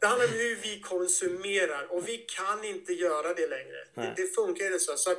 [0.00, 3.84] det handlar om hur vi konsumerar och vi kan inte göra det längre.
[3.94, 4.96] Det, det, funkar inte så.
[4.96, 5.14] så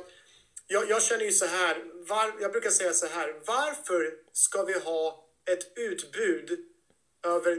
[0.66, 4.78] jag, jag känner ju så här, var, jag brukar säga så här, varför ska vi
[4.78, 6.58] ha ett utbud
[7.26, 7.58] över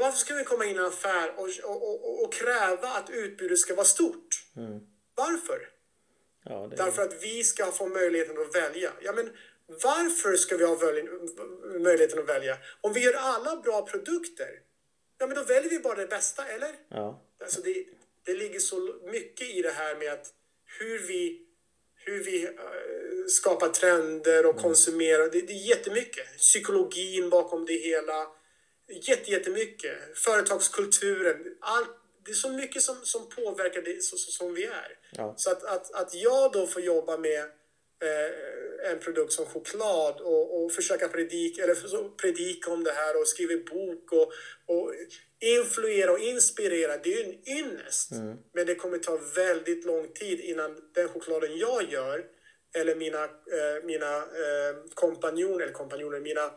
[0.00, 3.58] varför ska vi komma in i en affär och, och, och, och kräva att utbudet
[3.58, 4.44] ska vara stort?
[4.56, 4.80] Mm.
[5.14, 5.68] Varför?
[6.44, 6.76] Ja, det...
[6.76, 8.92] Därför att vi ska få möjligheten att välja.
[9.02, 9.30] Ja, men
[9.66, 10.76] varför ska vi ha
[11.78, 12.58] möjligheten att välja?
[12.80, 14.60] Om vi gör alla bra produkter,
[15.18, 16.72] ja men då väljer vi bara det bästa, eller?
[16.88, 17.22] Ja.
[17.40, 17.86] Alltså det,
[18.24, 20.32] det ligger så mycket i det här med att
[20.78, 21.46] hur vi,
[21.94, 24.62] hur vi uh, skapar trender och mm.
[24.62, 25.30] konsumerar.
[25.30, 26.36] Det, det är jättemycket.
[26.36, 28.26] Psykologin bakom det hela.
[28.88, 29.96] Jätte, jättemycket.
[30.14, 31.56] Företagskulturen.
[31.60, 31.90] Allt,
[32.24, 34.98] det är så mycket som, som påverkar det så, så, som vi är.
[35.12, 35.34] Ja.
[35.36, 37.40] Så att, att, att jag då får jobba med
[38.02, 43.28] eh, en produkt som choklad och, och försöka predika, eller predika om det här och
[43.28, 44.32] skriva bok och,
[44.66, 44.94] och
[45.40, 48.12] influera och inspirera, det är ju en ynnest.
[48.12, 48.36] Mm.
[48.52, 52.24] Men det kommer ta väldigt lång tid innan den chokladen jag gör
[52.74, 56.50] eller mina, eh, mina eh, kompanjoner, eller kompanjoner, mina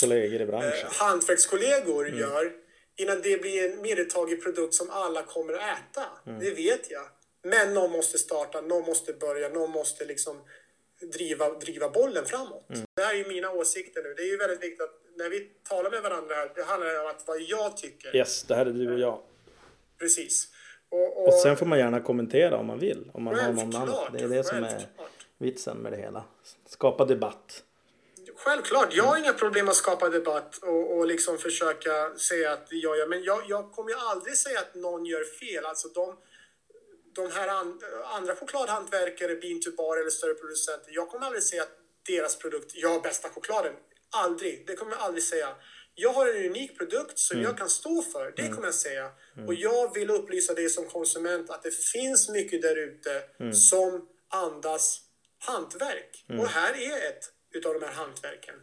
[0.00, 0.86] kollegor i branschen.
[0.86, 2.20] Eh, hantverkskollegor mm.
[2.20, 2.52] gör
[2.96, 6.04] innan det blir en medeltagig produkt som alla kommer att äta.
[6.26, 6.40] Mm.
[6.40, 7.04] Det vet jag.
[7.42, 10.36] Men någon måste starta, någon måste börja, någon måste liksom
[11.12, 12.70] driva, driva bollen framåt.
[12.70, 12.86] Mm.
[12.94, 14.14] Det här är ju mina åsikter nu.
[14.14, 17.10] Det är ju väldigt viktigt att när vi talar med varandra här, det handlar om
[17.10, 18.16] att vad jag tycker.
[18.16, 19.20] Yes, det här är du och jag.
[19.98, 20.48] Precis.
[20.88, 23.10] Och, och, och sen får man gärna kommentera om man vill.
[23.14, 24.12] Om man har någon annan.
[24.12, 24.86] Det är det som är
[25.38, 26.24] vitsen med det hela.
[26.66, 27.62] Skapa debatt.
[28.46, 32.98] Självklart, jag har inga problem att skapa debatt och, och liksom försöka säga att jag
[32.98, 35.66] gör, men jag, jag kommer ju aldrig säga att någon gör fel.
[35.66, 36.16] Alltså de,
[37.14, 41.62] de här and, andra chokladhantverkare, bean to bar eller större producenter, jag kommer aldrig säga
[41.62, 41.78] att
[42.08, 43.72] deras produkt, jag har bästa chokladen.
[44.10, 45.48] Aldrig, det kommer jag aldrig säga.
[45.94, 47.48] Jag har en unik produkt som mm.
[47.48, 48.54] jag kan stå för, det mm.
[48.54, 49.10] kommer jag säga.
[49.36, 49.48] Mm.
[49.48, 53.52] Och jag vill upplysa dig som konsument att det finns mycket där ute mm.
[53.52, 55.00] som andas
[55.38, 56.24] hantverk.
[56.28, 58.54] Och här är ett utav de här hantverken.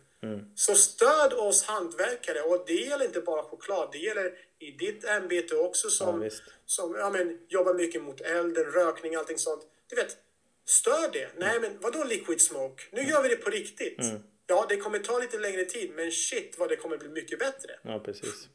[0.56, 5.56] Så stöd oss hantverkare och det gäller inte bara choklad, det gäller i ditt ämbete
[5.56, 6.30] också som, Ja,
[6.66, 9.64] som ja, men, jobbar mycket mot elden, rökning, allting sånt.
[9.90, 10.18] Du vet,
[10.66, 11.30] stör det.
[11.38, 12.84] Nej men vadå liquid smoke?
[12.92, 14.00] Nu gör vi det på riktigt.
[14.48, 17.80] Ja, det kommer ta lite längre tid, men shit vad det kommer bli mycket bättre.
[17.82, 18.50] Ja, precis.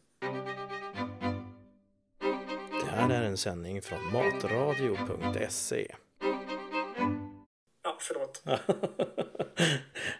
[2.71, 5.95] Det här är en sändning från matradio.se.
[8.09, 8.43] Förlåt.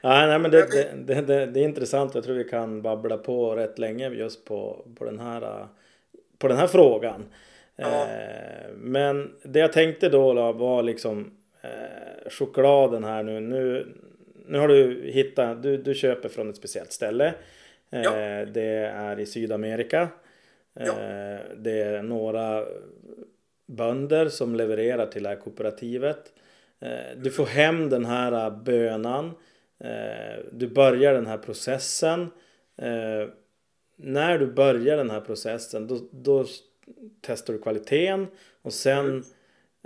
[0.01, 0.67] ja, nej, men det,
[1.07, 2.15] det, det, det, är intressant.
[2.15, 5.67] Jag tror vi kan babbla på rätt länge just på, på, den, här,
[6.39, 7.25] på den här frågan.
[7.77, 7.87] Ja.
[7.87, 11.31] Eh, men det jag tänkte då, då var liksom
[11.63, 13.41] eh, chokladen här nu.
[13.41, 13.87] Nu,
[14.47, 17.35] nu har du hittat, du, du köper från ett speciellt ställe.
[17.91, 18.45] Eh, Ja.
[18.45, 20.09] Det är i Sydamerika.
[20.75, 20.95] Ja.
[21.57, 22.65] Det är några
[23.67, 26.33] bönder som levererar till det här kooperativet.
[26.81, 29.27] Eh, Du får hem den här bönan.
[29.81, 32.21] Eh, Du börjar den här processen.
[32.77, 33.29] Eh,
[33.97, 36.45] När du börjar den här processen då, då
[37.21, 38.27] testar du kvaliteten
[38.63, 39.25] och sen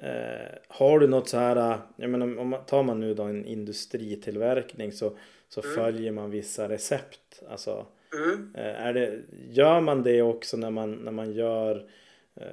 [0.02, 3.44] eh, har du något så här, jag menar om man, tar man nu då en
[3.46, 5.16] industritillverkning så,
[5.48, 7.42] så följer man vissa recept.
[7.48, 8.52] Alltså, Mm.
[8.54, 11.82] Eh, Är det, gör man det också när man, när man gör eh,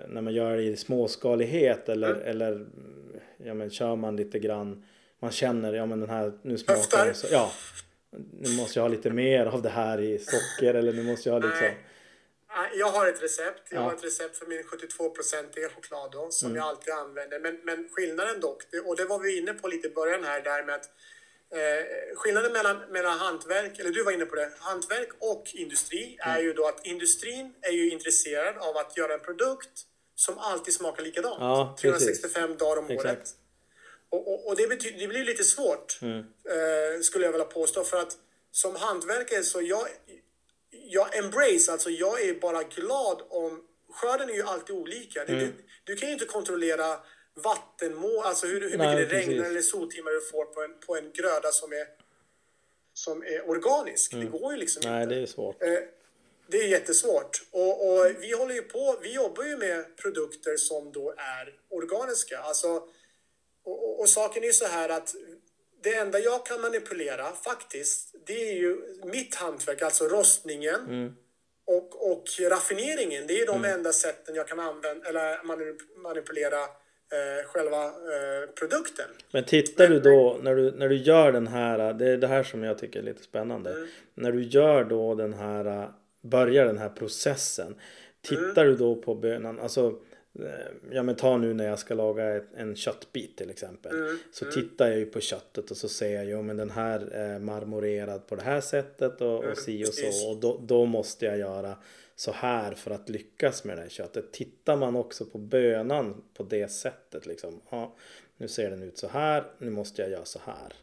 [0.07, 2.27] när man gör det i småskalighet eller, Mm.
[2.27, 4.85] eller mm, ja, men kör man lite grann
[5.19, 7.51] man känner ja men den här nu smakar den så, ja
[8.39, 11.33] nu måste jag ha lite mer av det här i socker eller nu måste jag
[11.41, 11.67] ha liksom
[12.73, 13.61] Jag har ett recept.
[13.71, 13.83] Jag Ja.
[13.83, 16.57] har ett recept för min 72-procentiga choklad då, som Mm.
[16.57, 17.39] jag alltid använder.
[17.39, 20.41] Men, men skillnaden dock, det- och det var vi inne på lite i början här,
[20.41, 20.89] där med att
[21.55, 26.35] eh, skillnaden mellan, mellan hantverk, eller du var inne på det, hantverk och industri Mm.
[26.37, 29.69] är ju då att industrin är ju intresserad av att göra en produkt
[30.15, 31.37] som alltid smakar likadant.
[31.39, 32.21] Ja, precis.
[32.21, 33.05] 365 dagar om Exakt.
[33.09, 33.29] året.
[34.09, 36.17] Och, och, och det, betyder, det blir lite svårt, Mm.
[36.19, 37.83] eh, skulle jag vilja påstå.
[37.83, 38.17] För att
[38.51, 39.87] som hantverkare så jag,
[40.69, 43.65] jag embrace, alltså jag är bara glad om...
[43.91, 45.23] Skörden är ju alltid olika.
[45.23, 45.39] Mm.
[45.39, 46.99] Du, du kan ju inte kontrollera
[47.41, 49.47] vattenmål, alltså hur, hur mycket Nej, det regnar precis.
[49.49, 51.87] eller soltimmar du får på en, på en gröda som är,
[52.93, 54.11] som är organisk.
[54.11, 54.93] Det går ju liksom Mm.
[54.95, 55.15] nej inte.
[55.15, 55.79] det är svårt Eh,
[56.47, 57.41] Det är jättesvårt.
[57.51, 62.39] Och, och vi håller ju på, vi jobbar ju med produkter som då är organiska.
[62.39, 62.83] Alltså,
[63.63, 65.15] och, och, saken är ju så här att
[65.81, 71.13] det enda jag kan manipulera faktiskt, det är ju mitt hantverk, alltså rostningen
[71.65, 73.27] och, och raffineringen.
[73.27, 76.67] Det är de enda sätten jag kan använda eller manip- manipulera
[77.11, 79.05] eh, själva eh, produkten.
[79.31, 82.43] Men tittar du då när du, när du gör den här, det är det här
[82.43, 83.71] som jag tycker är lite spännande.
[83.71, 83.87] Mm.
[84.15, 85.89] När du gör då den här,
[86.21, 87.75] börjar den här processen.
[88.21, 89.99] Tittar du då på bönan, alltså
[90.39, 93.91] eh, Ja men ta nu när jag ska laga en köttbit till exempel.
[93.91, 94.17] Mm.
[94.31, 97.39] Så tittar jag ju på köttet och så ser jag ju men den här är
[97.39, 100.29] marmorerad på det här sättet och, och si och så.
[100.29, 101.75] Och då, då måste jag göra
[102.19, 104.31] så här för att lyckas med det här köttet.
[104.31, 107.61] Tittar man också på bönan på det sättet liksom.
[107.69, 107.95] Ja,
[108.37, 110.73] nu ser den ut så här, nu måste jag göra så här.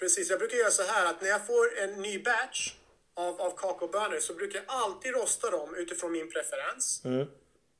[0.00, 2.74] Precis, jag brukar göra så här att när jag får en ny batch
[3.14, 7.02] av, av kakaobönor så brukar jag alltid rosta dem utifrån min preferens.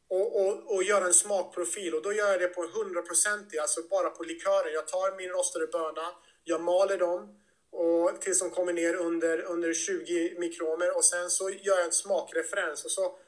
[0.08, 4.10] Och, och, och göra en smakprofil och då gör jag det på 100% alltså bara
[4.10, 4.72] på likören.
[4.72, 6.06] Jag tar min rostade böna,
[6.44, 7.38] jag maler dem
[7.72, 11.92] och tills de kommer ner under, under 20 mikromer och sen så gör jag en
[11.92, 13.18] smakreferens och så,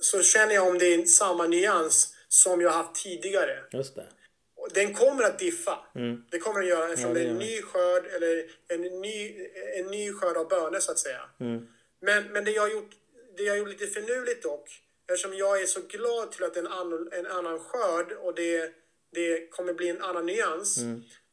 [0.00, 3.64] så känner jag om det är samma nyans som jag haft tidigare.
[3.72, 4.06] Just det.
[4.74, 5.78] Den kommer att diffa.
[6.30, 9.48] Det kommer att göra eftersom Ja, det det är en ny skörd eller en ny,
[9.76, 11.20] en ny skörd av bönor så att säga.
[12.00, 12.90] Men, men det jag har gjort,
[13.36, 14.70] det jag har gjort lite finurligt dock,
[15.08, 18.34] eftersom jag är så glad till att det är en annan, en annan skörd och
[18.34, 18.72] det,
[19.12, 20.78] det kommer bli en annan nyans.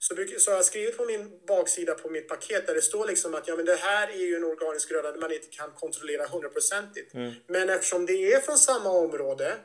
[0.01, 3.07] Så, bruk, så har jag skrivit på min baksida på mitt paket där det står
[3.07, 6.27] liksom att ja, men det här är ju en organisk gröda man inte kan kontrollera
[6.27, 7.13] hundraprocentigt.
[7.47, 9.55] Men eftersom det är från samma område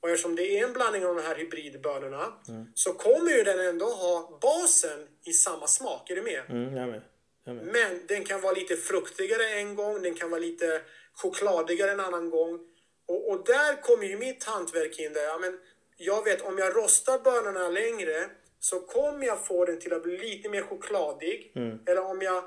[0.00, 2.32] och eftersom det är en blandning av de här hybridbönorna
[2.74, 6.10] så kommer ju den ändå ha basen i samma smak.
[6.10, 6.42] Är du med?
[6.48, 7.02] Mm, jag med.
[7.44, 7.66] Jag med.
[7.66, 10.82] Men den kan vara lite fruktigare en gång, den kan vara lite
[11.14, 12.60] chokladigare en annan gång.
[13.06, 15.24] Och, och där kommer ju mitt hantverk in där.
[15.24, 15.58] Ja, men
[15.96, 20.18] jag vet om jag rostar bönorna längre så kommer jag få den till att bli
[20.18, 21.52] lite mer chokladig.
[21.86, 22.44] Eller om jag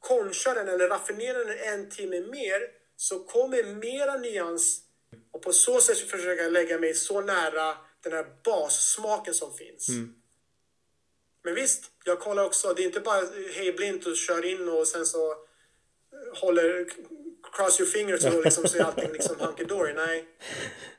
[0.00, 2.60] konchar den eller raffinerar den en timme mer
[2.96, 4.80] så kommer mera nyans
[5.32, 9.88] och på så sätt försöka lägga mig så nära den här bassmaken som finns.
[11.44, 12.72] Men visst, jag kollar också.
[12.72, 13.22] Det är inte bara
[13.54, 15.34] hej blint och kör in och sen så
[16.34, 16.86] håller
[17.56, 19.92] cross your fingers och liksom så är allting liksom hunky dory.
[19.92, 20.24] Nej.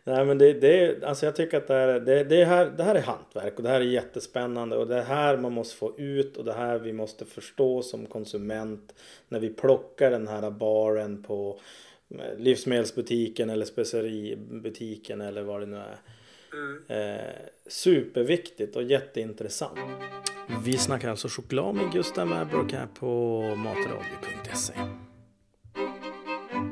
[0.04, 2.96] Nej men det, det, alltså jag tycker att det här, det, det, här, det här
[2.96, 6.46] är hantverk och det här är jättespännande och det här man måste få ut och
[6.46, 8.94] det här vi måste förstå som konsument
[9.28, 11.60] när vi plockar den här baren på
[12.10, 15.98] eh, livsmedelsbutiken eller speceributiken eller vad det nu är.
[16.54, 16.84] Mm.
[16.88, 17.26] Eh,
[17.68, 19.80] superviktigt och jätteintressant.
[20.66, 24.74] Vi snackar alltså choklad med Gustav Wärbrok här på matradio.se.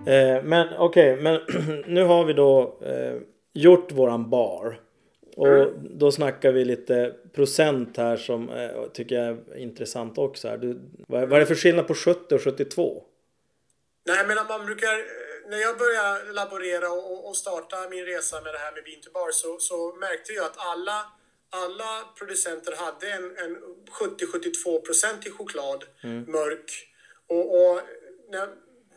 [0.07, 1.41] Eh, men okej, okay, men
[1.93, 3.21] nu har vi då eh,
[3.53, 4.79] gjort våran bar.
[5.35, 5.97] Och mm.
[5.97, 10.47] då snackar vi lite procent här som eh, tycker jag är intressant också.
[10.47, 10.57] Här.
[10.57, 13.03] Du, vad, vad är det för skillnad på 70 och 72?
[14.05, 14.95] Nej men man brukar,
[15.49, 19.31] när jag började laborera och, starta min resa med det här med Bean to Bar
[19.31, 21.05] så, så märkte jag att alla,
[21.49, 23.57] alla producenter hade en, en
[24.01, 26.31] 70-72% i choklad, mm.
[26.31, 26.71] mörk.
[27.27, 27.81] Och, och
[28.31, 28.47] när,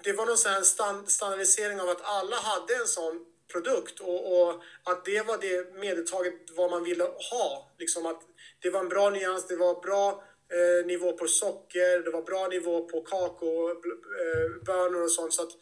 [0.08, 4.62] det var någon sån stand, standardisering av att alla hade en sån produkt och, och,
[4.84, 7.72] att det var det medeltaget vad man ville ha.
[7.78, 8.20] Liksom att
[8.62, 12.48] det var en bra nyans, det var bra eh, nivå på socker, det var bra
[12.48, 15.34] nivå på kakaobönor eh, och sånt.
[15.34, 15.52] Så att,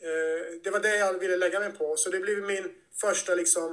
[0.00, 1.96] eh, det var det jag ville lägga mig på.
[1.96, 3.70] Så det blev min första liksom,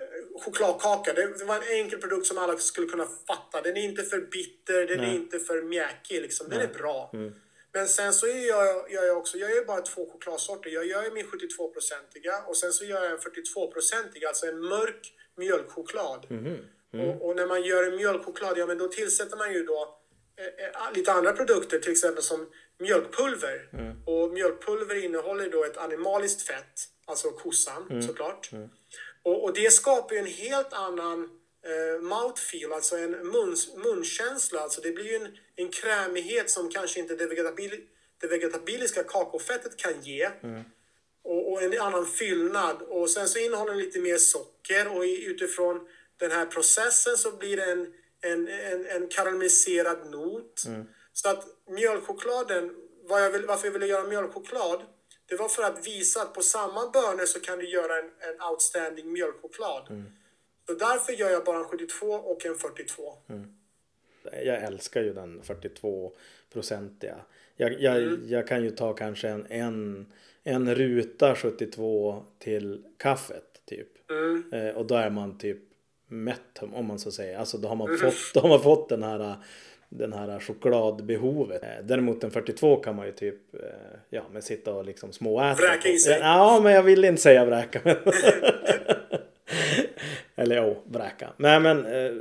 [0.00, 1.12] eh, chokladkaka.
[1.12, 3.60] Det, det, var en enkel produkt som alla skulle kunna fatta.
[3.62, 5.10] Den är inte för bitter, den Nej.
[5.10, 6.22] är inte för mjäkig.
[6.22, 6.48] Liksom.
[6.48, 6.68] Den Nej.
[6.68, 7.10] är bra.
[7.12, 7.34] Mm.
[7.76, 10.70] Men sen så gör jag, gör jag också, jag gör bara två chokladsorter.
[10.70, 16.26] Jag gör min 72-procentiga och sen så gör jag en 42-procentig, alltså en mörk mjölkchoklad.
[16.30, 16.56] Mm.
[16.92, 17.08] Mm.
[17.08, 19.98] Och, och, när man gör en mjölkchoklad, ja men då tillsätter man ju då
[20.36, 22.46] eh, eh, lite andra produkter, till exempel som
[22.78, 23.68] mjölkpulver.
[23.72, 23.96] Mm.
[24.06, 28.02] Och mjölkpulver innehåller då ett animaliskt fett, alltså kossan mm.
[28.02, 28.52] såklart.
[28.52, 28.68] Mm.
[29.22, 34.60] Och, och det skapar ju en helt annan eh, mouthfeel, alltså en muns, munkänsla.
[34.60, 37.80] Alltså det blir ju en, en krämighet som kanske inte det, vegetabil,
[38.20, 40.30] det vegetabiliska kakaofettet kan ge.
[40.42, 40.62] Mm.
[41.22, 42.82] Och, och, en annan fyllnad.
[42.82, 47.56] Och sen så innehåller den lite mer socker och utifrån den här processen så blir
[47.56, 50.64] det en, en, en, en karamelliserad not.
[50.66, 50.86] Mm.
[51.12, 54.82] Så att mjölkchokladen, vad jag vill, varför jag ville göra mjölkchoklad,
[55.28, 58.42] det var för att visa att på samma bönor så kan du göra en, en
[58.50, 59.86] outstanding mjölkchoklad.
[59.90, 60.12] Mm.
[60.66, 63.14] Så därför gör jag bara en 72 och en 42.
[63.28, 63.56] Mm.
[64.44, 66.12] Jag älskar ju den 42
[66.52, 67.16] procentiga.
[67.56, 68.22] Jag, jag, mm.
[68.28, 70.06] jag kan ju ta kanske en, en,
[70.44, 74.10] en ruta 72 till kaffet typ.
[74.10, 74.52] Mm.
[74.52, 75.58] Eh, och då är man typ
[76.06, 77.38] mätt om man så säger.
[77.38, 78.00] Alltså då har man, mm.
[78.00, 79.36] fått, då har man fått den här
[79.88, 81.62] den här chokladbehovet.
[81.62, 83.60] Eh, däremot en 42 kan man ju typ eh,
[84.10, 85.62] ja, men sitta och liksom småäta.
[85.62, 86.18] Vräka i sig.
[86.20, 87.80] Ja, men jag vill inte säga vräka.
[90.46, 91.28] Eller ja, vräka.
[91.36, 92.12] Nej men eh,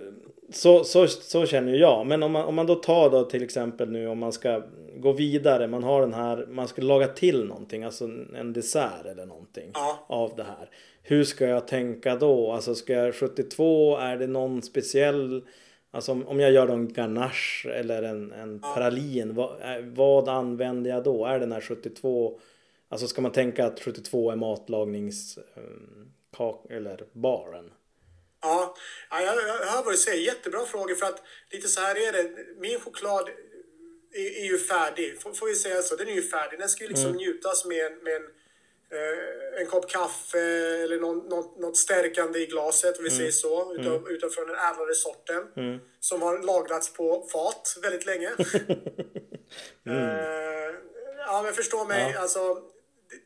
[0.50, 2.08] så, så, så känner jag.
[2.08, 4.62] Men om man, om man då tar då till exempel nu om man ska
[4.98, 5.68] gå vidare.
[5.68, 7.84] Man har den här, man ska laga till någonting.
[7.84, 10.06] Alltså en dessert eller någonting ja.
[10.08, 10.70] av det här.
[11.04, 12.52] Hur ska jag tänka då?
[12.52, 15.44] Alltså ska jag 72, är det någon speciell
[15.96, 19.52] Alltså om jag gör en ganache eller en, en pralin, vad,
[19.84, 21.26] vad använder jag då?
[21.26, 22.40] Är den här 72,
[22.90, 25.40] alltså ska man tänka att 72 är matlagnings
[26.70, 27.72] eller baren?
[28.46, 28.76] Ja,
[29.10, 29.34] jag,
[29.66, 30.22] hör vad du säger.
[30.22, 32.30] Jättebra frågor för att lite så här är det.
[32.58, 33.30] Min choklad
[34.14, 35.96] är, är ju färdig, får, får vi säga så.
[35.96, 36.60] Den är ju färdig.
[36.60, 37.18] Den ska ju liksom mm.
[37.18, 38.24] njutas med, med en,
[38.92, 40.40] eh, en kopp kaffe
[40.84, 43.18] eller någon, något, något stärkande i glaset, om vi mm.
[43.18, 44.08] säger så, utav, mm.
[44.08, 45.44] utifrån den ädlare sorten.
[45.56, 45.80] Mm.
[46.00, 48.30] Som har lagrats på fat väldigt länge.
[49.88, 50.76] eh,
[51.18, 52.20] ja, men förstå mig, ja.
[52.20, 52.62] alltså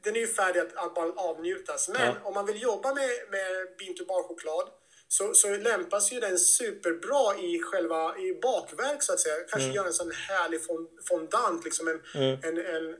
[0.03, 1.89] den är ju färdig att, att bara avnjutas.
[1.89, 2.15] Men ja.
[2.23, 3.67] om man vill jobba med, med
[4.07, 4.69] bar choklad
[5.11, 9.35] så, så lämpas ju den superbra i själva i bakverk så att säga.
[9.35, 9.75] Kanske mm.
[9.75, 10.59] göra en sån härlig
[11.07, 12.39] fondant, liksom en, mm.
[12.43, 12.95] en, en,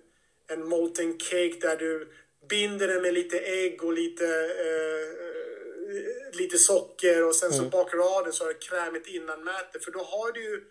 [0.47, 2.07] en molten cake där du
[2.49, 4.25] binder den med lite ägg och lite,
[4.65, 5.07] eh,
[6.39, 7.63] lite socker och sen mm.
[7.63, 9.79] så bakar du av den så har du krämigt innanmäte.
[9.79, 10.63] För då har du ju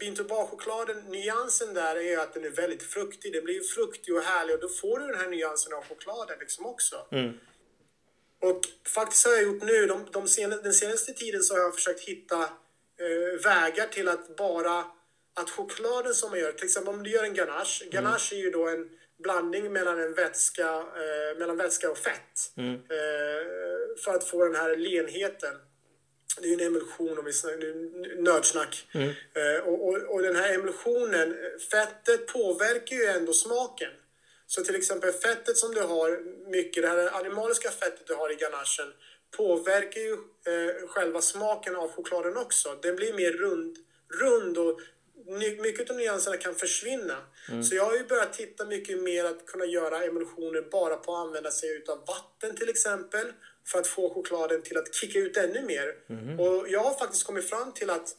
[0.00, 3.32] Bint chokladen, nyansen där är att den är väldigt fruktig.
[3.32, 6.66] Den blir fruktig och härlig och då får du den här nyansen av chokladen liksom
[6.66, 6.96] också.
[7.10, 7.32] Mm.
[8.42, 8.60] Och
[8.94, 12.00] faktiskt har jag gjort nu, de, de senaste, den senaste tiden så har jag försökt
[12.00, 14.84] hitta eh, vägar till att bara
[15.34, 17.82] att chokladen som man gör, till exempel om du gör en ganache.
[17.82, 17.90] Mm.
[17.92, 18.88] Ganache är ju då en
[19.22, 22.52] blandning mellan en vätska, eh, mellan vätska och fett.
[22.56, 22.74] Mm.
[22.74, 23.42] Eh,
[24.04, 25.54] för att få den här lenheten.
[26.40, 28.88] Det är ju en emulsion om vi snackar nördsnack.
[28.94, 29.08] Mm.
[29.08, 31.36] Eh, och, och, och den här emulsionen,
[31.70, 33.90] fettet påverkar ju ändå smaken.
[34.54, 38.34] Så till exempel fettet som du har, mycket det här animaliska fettet du har i
[38.34, 38.92] ganachen
[39.36, 42.78] påverkar ju eh, själva smaken av chokladen också.
[42.82, 43.76] Den blir mer rund,
[44.20, 44.80] rund och
[45.62, 47.16] mycket av nyanserna kan försvinna.
[47.48, 47.64] Mm.
[47.64, 51.26] Så jag har ju börjat titta mycket mer att kunna göra emulsioner bara på att
[51.26, 53.32] använda sig utav vatten till exempel.
[53.66, 55.94] För att få chokladen till att kicka ut ännu mer.
[56.08, 56.40] Mm.
[56.40, 58.16] Och jag har faktiskt kommit fram till att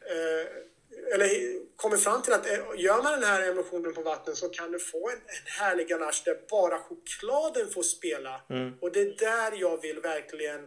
[0.00, 0.73] eh,
[1.12, 1.28] eller
[1.76, 4.78] kommit fram till att eh, gör man den här emulsionen på vatten så kan du
[4.78, 8.40] få en, en härlig ganache där bara chokladen får spela.
[8.50, 8.72] Mm.
[8.80, 10.60] Och det är där jag vill verkligen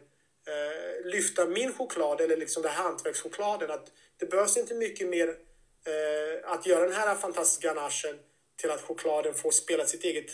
[0.48, 3.72] eh, lyfta min choklad, eller liksom den här hantverkschokladen.
[3.72, 8.20] Att det behövs inte mycket mer eh, att göra den här fantastiska ganachen
[8.56, 10.30] till att chokladen får spela sitt eget,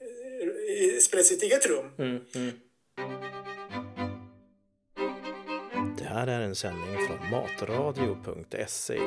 [0.00, 1.90] eh, spela sitt eget rum.
[1.98, 2.60] Mm, mm.
[5.98, 9.00] Det här är en sändning från matradio.se.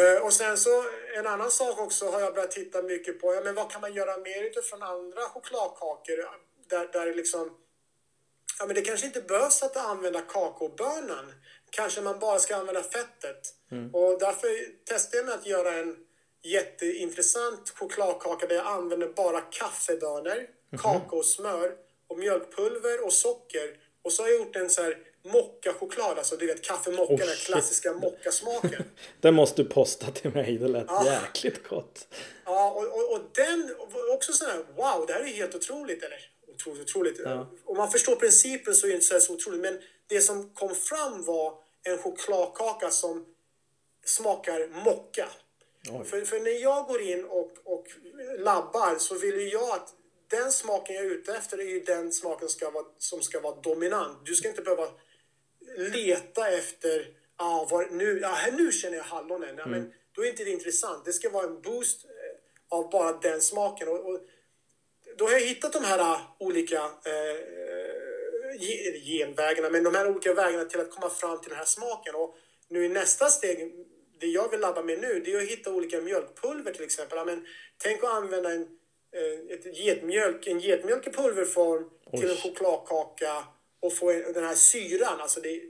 [0.00, 0.84] Uh, och sen så
[1.16, 3.34] en annan sak också har jag börjat titta mycket på.
[3.34, 6.16] Ja, men vad kan man göra mer utifrån andra chokladkakor?
[6.68, 7.56] Där, där liksom,
[8.58, 11.32] ja, men det kanske inte behövs att använda kakaobönan.
[11.70, 13.54] Kanske man bara ska använda fettet.
[13.70, 13.94] Mm.
[13.94, 14.48] Och därför
[14.84, 15.96] testade jag med att göra en
[16.42, 20.78] jätteintressant chokladkaka där jag använder bara kaffebönor, mm -hmm.
[20.78, 21.76] kakaosmör
[22.08, 23.76] och mjölkpulver och socker.
[24.02, 27.36] Och så har jag gjort en så här mockachoklad, alltså du vet kaffemocka, oh, den
[27.36, 28.84] klassiska mockasmaken.
[29.20, 31.04] den måste du posta till mig, det lät ja.
[31.06, 32.06] jäkligt gott.
[32.44, 33.74] Ja, och, och, och den
[34.14, 36.18] också sån här, wow, det här är helt otroligt, eller
[36.54, 37.20] otroligt, otroligt.
[37.24, 37.46] Ja.
[37.64, 41.24] Om man förstår principen så är det inte så otroligt, men det som kom fram
[41.24, 43.26] var en chokladkaka som
[44.04, 45.28] smakar mocka.
[46.04, 47.86] För, för, när jag går in och, och
[48.38, 49.94] labbar så vill ju jag att
[50.28, 53.60] den smaken jag är ute efter är ju den smaken ska vara, som ska vara
[53.60, 54.18] dominant.
[54.24, 54.88] Du ska inte behöva
[55.76, 57.06] leta efter,
[57.36, 59.54] ah, var, nu, ah, nu känner jag hallonen.
[59.56, 59.80] Ja, mm.
[59.80, 61.04] men då är inte det intressant.
[61.04, 63.88] Det ska vara en boost eh, av bara den smaken.
[63.88, 64.20] Och, och
[65.16, 66.90] då har jag hittat de här uh, olika uh,
[69.04, 72.14] genvägarna, men de här olika vägarna till att komma fram till den här smaken.
[72.14, 72.36] Och
[72.68, 73.72] nu i nästa steg,
[74.20, 77.18] det jag vill labba med nu, det är att hitta olika mjölkpulver till exempel.
[77.18, 77.46] Ja, men
[77.78, 78.68] tänk att använda en,
[79.50, 82.20] ett getmjölk, en getmjölk i pulverform Oj.
[82.20, 83.44] till en chokladkaka
[83.80, 85.20] och få den här syran.
[85.20, 85.62] Alltså det,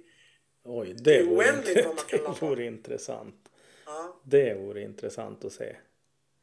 [0.65, 3.49] Oj, det, det är oändligt vad man kan Det vore intressant.
[3.87, 4.21] Ja.
[4.25, 5.77] Det vore intressant att se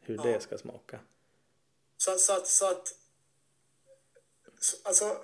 [0.01, 0.24] hur ja.
[0.24, 0.99] det ska smaka.
[1.97, 2.95] Så, så, att, så att...
[4.84, 5.18] Alltså,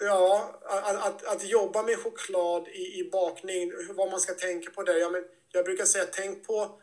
[0.00, 4.82] ja, att, att, att, jobba med choklad i, i bakning, vad man ska tänka på
[4.82, 4.94] där.
[4.94, 6.80] Ja, men jag brukar säga, tänk på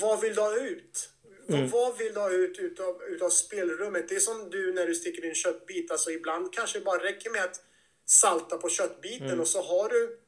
[0.00, 1.08] vad vill du ha ut?
[1.48, 1.68] Mm.
[1.68, 4.08] Vad vill du ha ut utav, utav spelrummet?
[4.08, 5.90] Det är som du när du sticker in köttbit.
[5.90, 7.60] Alltså ibland kanske det bara räcker med att
[8.06, 9.40] salta på köttbiten mm.
[9.40, 10.18] och så har du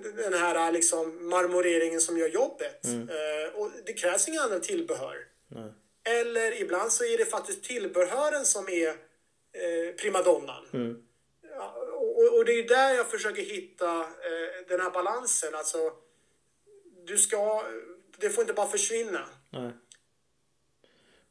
[0.00, 2.84] den här liksom marmoreringen som gör jobbet.
[2.84, 3.08] Mm.
[3.08, 5.26] Uh, och det krävs inga andra tillbehör.
[5.48, 5.72] Nej.
[6.04, 10.64] Eller ibland så är det faktiskt tillbehören som är uh, primadonnan.
[10.72, 11.02] Mm.
[11.50, 14.06] Ja, och, och, det är där jag försöker hitta uh,
[14.68, 15.54] den här balansen.
[15.54, 15.92] Alltså,
[17.06, 17.64] du ska,
[18.16, 19.28] det får inte bara försvinna.
[19.50, 19.70] Nej.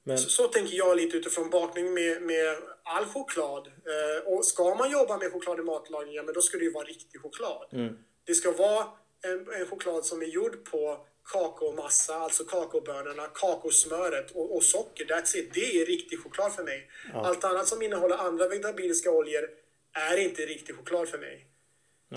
[0.04, 0.18] Men...
[0.18, 3.68] Så, så, tänker jag lite utifrån bakning med, med all choklad.
[3.68, 6.72] Eh, och ska man jobba med choklad i matlagning, ja, men då ska det ju
[6.72, 7.68] vara riktig choklad.
[7.72, 7.98] Mm.
[8.24, 8.86] Det ska vara
[9.24, 15.06] en, en, choklad som är gjord på kakaomassa, alltså kakaobönorna, kakosmöret och, och socker.
[15.06, 15.54] That's it.
[15.54, 16.90] Det är riktig choklad för mig.
[17.14, 17.26] Ja.
[17.26, 19.50] Allt annat som innehåller andra vegetabiliska oljor
[19.94, 21.48] är inte riktig choklad för mig.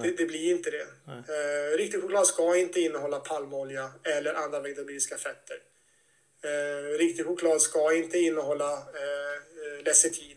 [0.03, 0.87] Det, det, blir inte det.
[1.07, 5.57] Eh, riktig choklad ska inte innehålla palmolja eller andra vegetabiliska fetter.
[6.45, 10.34] Eh, riktig choklad ska inte innehålla eh, lecitin.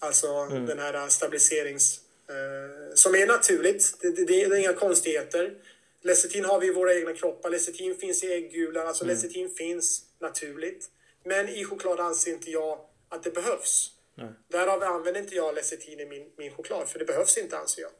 [0.00, 0.66] Alltså mm.
[0.66, 2.00] den här stabiliserings...
[2.28, 3.96] Eh, som är naturligt.
[4.00, 5.54] Det, det, det, är inga konstigheter.
[6.02, 7.50] Lecitin har vi i våra egna kroppar.
[7.50, 8.86] Lecitin finns i äggulan.
[8.86, 9.16] Alltså mm.
[9.16, 10.86] lecitin finns naturligt.
[11.24, 12.78] Men i choklad anser inte jag
[13.08, 13.92] att det behövs.
[14.14, 14.28] Nej.
[14.48, 16.88] Därav använder inte jag lecitin i min, min choklad.
[16.88, 17.90] För det behövs inte anser jag.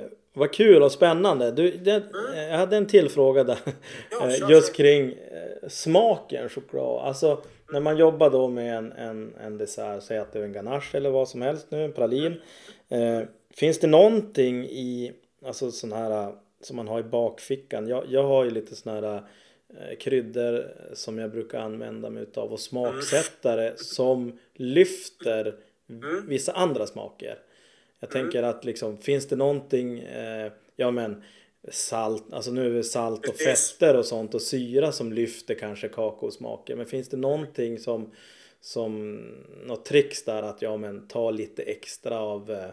[0.00, 1.50] Eh, vad kul och spännande.
[1.50, 2.50] Du, det, mm.
[2.50, 3.58] Jag hade en till fråga där.
[4.10, 7.06] Ja, eh, just kring eh, smaken choklad.
[7.06, 7.42] Alltså
[7.72, 10.96] när man jobbar då med en, en, en dessert, säg att det är en ganache
[10.96, 12.40] eller vad som helst nu, en pralin.
[12.88, 13.22] Eh,
[13.54, 15.12] finns det någonting i,
[15.44, 17.88] alltså sån här som man har i bakfickan?
[17.88, 19.22] Jag, jag har ju lite såna här
[19.68, 23.76] eh, kryddor som jag brukar använda mig utav och smaksättare mm.
[23.76, 25.54] som lyfter
[25.90, 26.26] mm.
[26.28, 27.38] vissa andra smaker.
[28.00, 28.22] Jag mm.
[28.22, 31.22] tänker att liksom, finns det någonting, eh, ja men
[31.68, 35.88] salt, alltså nu är det salt och fetter och sånt och syra som lyfter kanske
[35.88, 36.78] kakaosmaken.
[36.78, 38.14] Men finns det någonting som,
[38.60, 39.16] som
[39.64, 42.70] något tricks där att ja men ta lite extra av eh,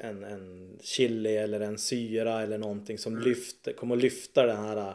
[0.00, 3.24] en, en chili eller en syra eller någonting som mm.
[3.24, 4.94] lyfter, kommer att lyfta det här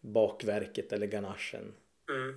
[0.00, 1.74] bakverket eller ganachen.
[2.10, 2.30] Mm.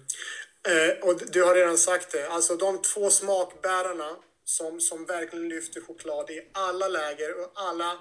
[0.68, 5.82] Eh, och du har redan sagt det, alltså de två smakbärarna som, som verkligen lyfter
[5.82, 8.00] choklad i alla läger och alla,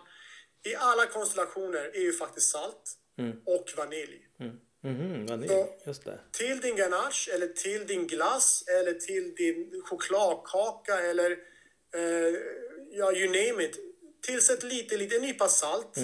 [0.66, 2.92] i alla konstellationer är ju faktiskt salt
[3.46, 4.26] och vanilj.
[4.84, 5.48] Mhm, vanilj.
[5.48, 6.18] Så- Just det.
[6.32, 11.30] Till din ganache eller till din glass eller till din chokladkaka eller
[11.94, 12.34] eh,
[12.90, 13.76] ja, you name it.
[14.26, 15.96] Tillsätt lite, lite en nypa salt.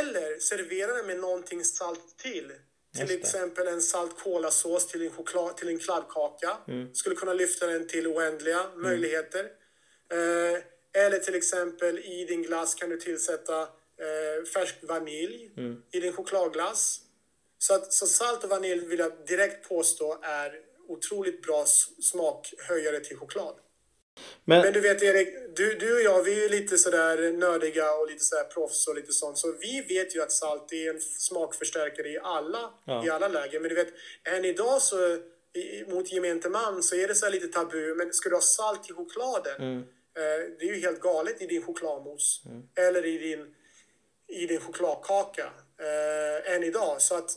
[0.00, 2.52] Eller servera det med någonting salt till.
[2.96, 6.56] Till exempel en salt kolasås till en, choklad, till en kladdkaka.
[6.92, 9.44] Skulle kunna lyfta den till oändliga möjligheter.
[10.12, 10.62] Eh,
[11.06, 15.50] eller till exempel i din glass kan du tillsätta eh, färsk vanilj
[15.92, 17.00] i din chokladglass.
[17.58, 20.52] Så, att, så salt och vanilj vill jag direkt påstå är
[20.88, 21.64] otroligt bra
[22.02, 23.54] smakhöjare till choklad.
[24.44, 28.10] Men, Men du vet Erik, du, du och jag vi är lite sådär nördiga och
[28.10, 29.38] lite sådär proffs och lite sånt.
[29.38, 33.06] Så vi vet ju att salt är en smakförstärkare i alla, Ja.
[33.06, 33.62] i alla lägen.
[33.62, 33.88] Men du vet,
[34.24, 35.18] än idag så
[35.52, 37.94] i, mot gemene man så är det så här lite tabu.
[37.94, 39.78] Men ska du ha salt i chokladen?
[39.78, 39.82] Eh,
[40.58, 42.48] det är ju helt galet i din chokladmousse.
[42.88, 43.54] Eller i din,
[44.42, 45.50] i din chokladkaka.
[45.80, 47.00] Eh, än idag.
[47.02, 47.30] Så att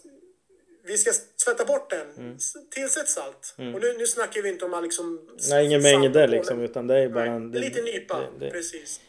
[0.83, 1.11] vi ska
[1.45, 2.35] tvätta bort den.
[2.35, 3.55] S- Tillsätt salt.
[3.57, 5.29] Och nu, nu snackar vi inte om att liksom...
[5.49, 7.51] nej, salt mängder liksom utan det är bara Nej, en...
[7.51, 8.99] det lite nypa, det- det- precis.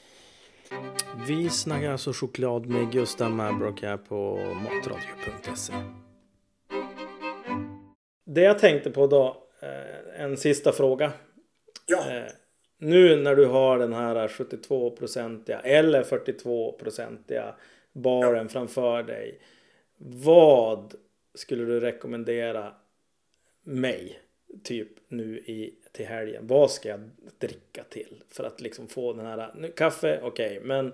[1.29, 5.73] Vi snackar alltså choklad med Gustav Mabrock här på matradio.se.
[8.25, 11.13] Det jag tänkte på då, eh, en sista fråga.
[11.87, 12.23] Ja, Eh,
[12.83, 17.55] nu när du har den här 72-procentiga eller 42-procentiga
[17.93, 19.41] baren framför dig.
[20.25, 20.95] Vad
[21.35, 22.75] skulle du rekommendera
[23.63, 24.21] mig
[24.65, 26.47] typ nu i, till helgen?
[26.47, 30.93] Vad ska jag dricka till för att liksom få den här, nu, kaffe okej, men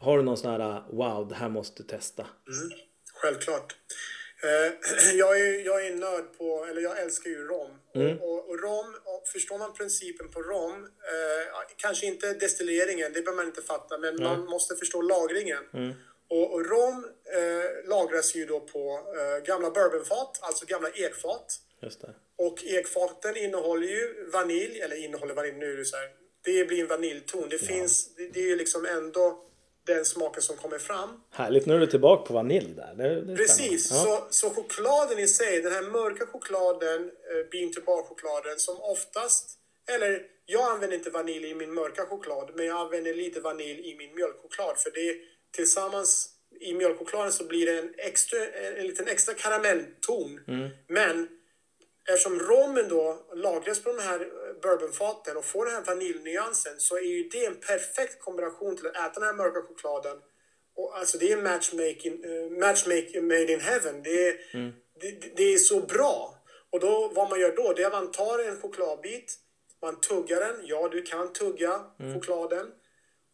[0.00, 2.22] har du någon sån här wow, det här måste du testa?
[2.22, 2.78] Mm,
[3.14, 3.76] självklart.
[4.42, 4.72] Eh,
[5.14, 7.70] jag, är, jag är nörd på, eller jag älskar ju rom.
[7.94, 8.18] Mm.
[8.20, 13.42] Och, och, rom, och förstår man principen på rom, eh, kanske inte destilleringen, det behöver
[13.42, 15.64] man inte fatta, men man måste förstå lagringen.
[15.72, 15.92] Mm.
[16.28, 21.60] Och, och rom eh, lagras ju då på eh, gamla bourbonfat, alltså gamla ekfat.
[22.36, 26.10] Och ekfaten innehåller ju vanilj, eller innehåller vanilj, nu är det så här.
[26.44, 27.48] Det blir en vaniljton.
[27.48, 29.44] Det finns, det, det är ju liksom ändå
[29.86, 31.22] den smaken som kommer fram.
[31.30, 32.94] Härligt, nu är du tillbaka på vanilj där.
[32.94, 33.90] Det, det Precis.
[33.90, 33.96] Ja.
[33.96, 38.80] så, så chokladen i sig, den här mörka chokladen, eh, bean to bar chokladen som
[38.80, 39.58] oftast,
[39.94, 43.96] eller jag använder inte vanilj i min mörka choklad, men jag använder lite vanilj i
[43.96, 45.16] min mjölkchoklad för det
[45.56, 46.28] tillsammans
[46.60, 50.40] i mjölkchokladen så blir det en, extra, en, en liten extra karamellton.
[50.88, 51.28] Men
[52.08, 54.28] eftersom rommen då lagras på de här
[54.62, 58.96] bourbonfaten och får den här vaniljnyansen så är ju det en perfekt kombination till att
[58.96, 60.16] äta den här mörka chokladen.
[60.74, 64.02] Och alltså det är matchmaking, uh, matchmaking made in heaven.
[64.02, 64.32] Det är,
[65.00, 66.38] det, det- det är så bra.
[66.70, 69.34] Och då, vad man gör då, det är att man tar en chokladbit,
[69.82, 70.56] man tuggar den.
[70.62, 71.80] Ja, du kan tugga
[72.14, 72.66] chokladen.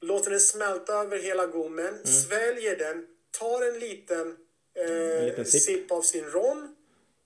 [0.00, 3.06] Låter den smälta över hela gommen, sväljer den,
[3.38, 4.36] tar en liten,
[4.78, 5.62] eh, liten sipp.
[5.62, 6.76] sipp av sin rom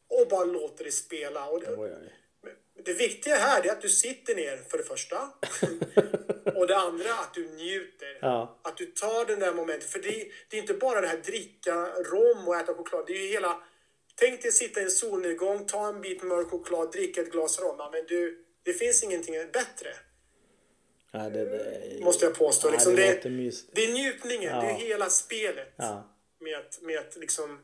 [0.09, 1.47] och bara låter det spela.
[1.49, 2.13] Och det, Oj, oj.
[2.85, 5.31] Det viktiga här är att du sitter ner för det första.
[6.55, 8.19] och det andra att du njuter.
[8.21, 8.61] Ja.
[8.63, 9.91] Att du tar den där momentet.
[9.91, 13.05] För det, det är inte bara det här dricka rom och äta choklad.
[13.07, 13.63] Det är ju hela...
[14.15, 17.77] Tänk dig sitta i en solnedgång, ta en bit mörk choklad, dricka ett glas rom.
[17.79, 19.95] Ja, Men du, det finns ingenting bättre.
[21.15, 22.69] Nej, det, det, Måste jag påstå.
[22.69, 23.23] Ja, liksom, det
[23.73, 25.75] det, är njutningen, det är hela spelet.
[25.77, 26.09] Ja.
[26.41, 27.61] Med, att, med att liksom...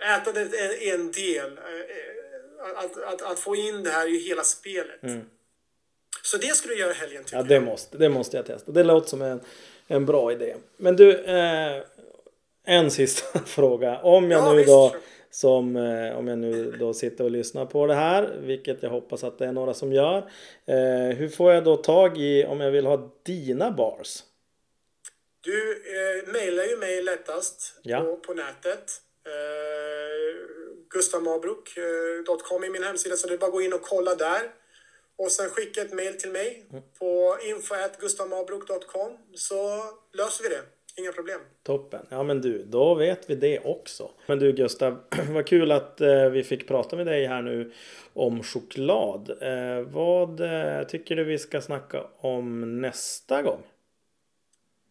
[0.00, 1.58] eh, Ätandet är en del.
[2.76, 5.00] Att, att, att få in det här är ju hela spelet.
[6.22, 7.48] Så det skulle du göra i helgen tycker Mm.
[7.50, 7.62] Ja, jag.
[7.62, 8.72] det måste, det måste jag testa.
[8.72, 9.40] Det låter som en,
[9.86, 10.56] en bra idé.
[10.76, 11.82] Men du, eh,
[12.64, 13.98] en sista fråga.
[13.98, 14.94] Om jag Ja, nu visst, då
[15.30, 19.24] som eh, om jag nu då sitter och lyssnar på det här, vilket jag hoppas
[19.24, 20.18] att det är några som gör.
[20.66, 24.22] Eh, hur får jag då tag i om jag vill ha dina bars?
[25.40, 28.00] Du eh, mejlar ju mig lättast Ja.
[28.00, 28.92] på, på nätet.
[29.26, 29.99] Eh,
[30.94, 34.42] gustavmabruk.com är min hemsida så det är bara att gå in och kolla där.
[35.16, 36.82] Och sen skicka ett mejl till mig Mm.
[36.98, 39.82] på info.gustavmabruk.com så
[40.12, 40.60] löser vi det.
[40.96, 41.40] Inga problem.
[41.62, 42.06] Toppen.
[42.10, 44.10] Ja men du, då vet vi det också.
[44.26, 44.98] Men du Gustav,
[45.30, 47.72] vad kul att eh, vi fick prata med dig här nu
[48.12, 49.30] om choklad.
[49.40, 53.62] Eh, vad eh, tycker du vi ska snacka om nästa gång?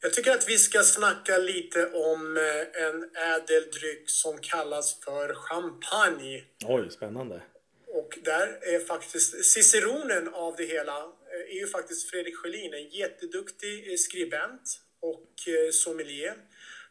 [0.02, 6.44] Jag tycker att vi ska snacka lite om eh, en ädeldryck som kallas för champagne.
[6.66, 7.42] Oj, spännande.
[7.88, 12.90] Och där är faktiskt ciceronen av det hela eh, är ju faktiskt Fredrik Sjölin, en
[12.90, 15.28] jätteduktig eh, skribent och
[15.72, 16.36] sommelier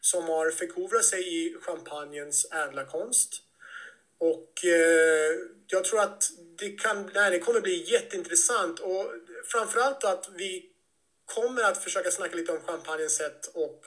[0.01, 3.41] som har förkovrat sig i champagnens ädla konst.
[4.17, 5.35] Och eh,
[5.67, 9.13] jag tror att det, kan, nej, det kommer bli jätteintressant och
[9.45, 10.68] framförallt att vi
[11.35, 13.85] kommer att försöka snacka lite om champagnens sätt och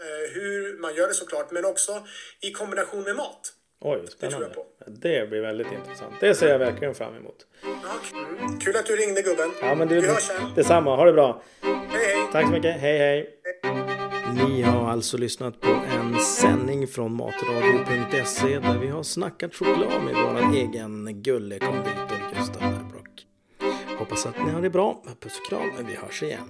[0.00, 2.06] Eh, hur man gör det såklart, men också
[2.40, 3.52] i kombination med mat.
[3.80, 4.46] Oj, tror spännande.
[4.46, 4.66] jag på.
[4.86, 6.14] Det blir väldigt intressant.
[6.20, 7.46] Det ser jag verkligen fram emot.
[7.62, 7.68] Ja,
[8.12, 8.58] mm.
[8.60, 9.50] Kul att du ringde gubben.
[9.60, 10.54] Ja, men du, Vi hörs sen.
[10.54, 10.96] detsamma.
[10.96, 11.42] Ha det bra.
[11.62, 12.28] Hej hej!
[12.32, 12.80] Tack så mycket.
[12.80, 13.40] Hej, hej.
[14.34, 20.14] Ni har alltså lyssnat på en sändning från matradio.se där vi har snackat choklad med
[20.14, 22.81] vår egen gullekonditor Gustav.
[24.12, 25.02] Hoppas att ni har det bra.
[25.20, 25.86] Puss och kram.
[25.86, 26.48] Vi hörs igen.